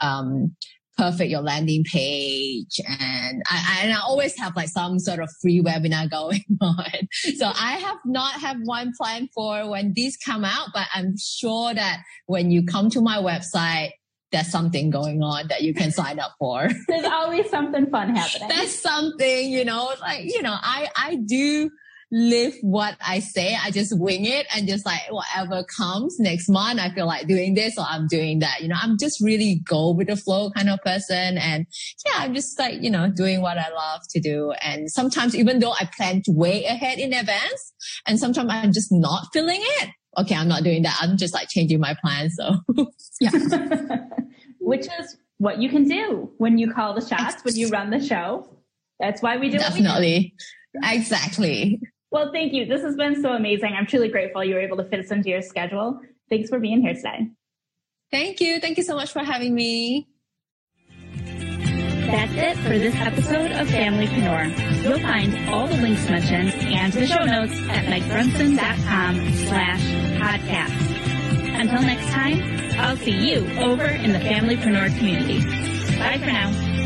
um, 0.00 0.39
Um, 0.40 0.56
perfect 1.00 1.30
your 1.30 1.40
landing 1.40 1.82
page. 1.84 2.78
And 2.86 3.42
I, 3.50 3.80
and 3.82 3.92
I 3.92 4.00
always 4.00 4.38
have 4.38 4.54
like 4.54 4.68
some 4.68 4.98
sort 4.98 5.20
of 5.20 5.30
free 5.40 5.62
webinar 5.62 6.10
going 6.18 6.44
on. 6.60 7.08
So 7.36 7.46
I 7.46 7.78
have 7.78 7.96
not 8.04 8.40
have 8.40 8.58
one 8.64 8.92
plan 8.96 9.28
for 9.34 9.68
when 9.70 9.94
these 9.94 10.16
come 10.18 10.44
out, 10.44 10.68
but 10.74 10.86
I'm 10.94 11.14
sure 11.18 11.72
that 11.72 12.02
when 12.26 12.50
you 12.50 12.66
come 12.66 12.90
to 12.90 13.00
my 13.00 13.16
website, 13.16 13.92
there's 14.30 14.48
something 14.48 14.90
going 14.90 15.22
on 15.22 15.48
that 15.48 15.62
you 15.62 15.74
can 15.74 15.90
sign 15.90 16.20
up 16.20 16.34
for. 16.38 16.68
There's 16.88 17.04
always 17.04 17.50
something 17.50 17.90
fun 17.90 18.14
happening. 18.14 18.48
That's 18.48 18.80
something, 18.80 19.50
you 19.50 19.64
know, 19.64 19.92
like, 20.00 20.22
you 20.22 20.40
know, 20.40 20.54
I, 20.54 20.88
I 20.94 21.16
do 21.16 21.68
live 22.12 22.54
what 22.62 22.96
I 23.06 23.20
say. 23.20 23.56
I 23.62 23.70
just 23.70 23.96
wing 23.98 24.24
it 24.24 24.46
and 24.54 24.66
just 24.66 24.84
like 24.84 25.00
whatever 25.10 25.64
comes 25.64 26.18
next 26.18 26.48
month, 26.48 26.80
I 26.80 26.90
feel 26.90 27.06
like 27.06 27.26
doing 27.26 27.54
this 27.54 27.78
or 27.78 27.84
I'm 27.88 28.08
doing 28.08 28.40
that. 28.40 28.60
You 28.60 28.68
know, 28.68 28.76
I'm 28.80 28.98
just 28.98 29.20
really 29.20 29.60
go 29.64 29.92
with 29.92 30.08
the 30.08 30.16
flow 30.16 30.50
kind 30.50 30.68
of 30.68 30.80
person. 30.80 31.38
And 31.38 31.66
yeah, 32.04 32.22
I'm 32.22 32.34
just 32.34 32.58
like, 32.58 32.82
you 32.82 32.90
know, 32.90 33.10
doing 33.10 33.42
what 33.42 33.58
I 33.58 33.70
love 33.70 34.02
to 34.10 34.20
do. 34.20 34.52
And 34.62 34.90
sometimes 34.90 35.36
even 35.36 35.60
though 35.60 35.72
I 35.72 35.88
planned 35.96 36.24
way 36.28 36.64
ahead 36.64 36.98
in 36.98 37.12
advance 37.12 37.72
and 38.06 38.18
sometimes 38.18 38.50
I'm 38.52 38.72
just 38.72 38.90
not 38.90 39.26
feeling 39.32 39.60
it. 39.62 39.90
Okay, 40.18 40.34
I'm 40.34 40.48
not 40.48 40.64
doing 40.64 40.82
that. 40.82 40.98
I'm 41.00 41.16
just 41.16 41.32
like 41.32 41.48
changing 41.48 41.78
my 41.78 41.96
plans. 42.00 42.34
So 42.36 42.56
yeah. 43.20 43.30
Which 44.58 44.86
is 44.98 45.16
what 45.38 45.58
you 45.62 45.70
can 45.70 45.88
do 45.88 46.30
when 46.38 46.58
you 46.58 46.72
call 46.72 46.94
the 46.94 47.06
shots, 47.06 47.44
when 47.44 47.56
you 47.56 47.68
run 47.68 47.90
the 47.90 48.04
show. 48.04 48.48
That's 48.98 49.22
why 49.22 49.36
we 49.38 49.48
do 49.48 49.56
it. 49.56 49.60
Definitely. 49.60 50.34
Exactly. 50.84 51.80
Well, 52.10 52.32
thank 52.32 52.52
you. 52.52 52.66
This 52.66 52.82
has 52.82 52.96
been 52.96 53.22
so 53.22 53.32
amazing. 53.32 53.74
I'm 53.78 53.86
truly 53.86 54.08
grateful 54.08 54.42
you 54.44 54.54
were 54.54 54.60
able 54.60 54.76
to 54.78 54.84
fit 54.84 55.02
this 55.02 55.10
into 55.10 55.28
your 55.28 55.42
schedule. 55.42 56.00
Thanks 56.28 56.48
for 56.48 56.58
being 56.58 56.82
here 56.82 56.94
today. 56.94 57.28
Thank 58.10 58.40
you. 58.40 58.58
Thank 58.60 58.78
you 58.78 58.82
so 58.82 58.96
much 58.96 59.12
for 59.12 59.20
having 59.20 59.54
me. 59.54 60.08
That's 62.10 62.32
it 62.34 62.56
for 62.64 62.76
this 62.76 62.94
episode 62.96 63.52
of 63.52 63.68
Familypreneur. 63.68 64.82
You'll 64.82 64.98
find 64.98 65.48
all 65.48 65.68
the 65.68 65.76
links 65.76 66.08
mentioned 66.08 66.52
and 66.54 66.92
the 66.92 67.06
show 67.06 67.24
notes 67.24 67.52
at 67.68 67.84
megbrunson.com 67.84 69.32
slash 69.46 69.82
podcast. 70.18 71.60
Until 71.60 71.82
next 71.82 72.06
time, 72.10 72.40
I'll 72.80 72.96
see 72.96 73.30
you 73.30 73.46
over 73.60 73.84
in 73.84 74.12
the 74.12 74.18
Familypreneur 74.18 74.98
community. 74.98 75.44
Bye 75.98 76.18
for 76.18 76.26
now. 76.26 76.79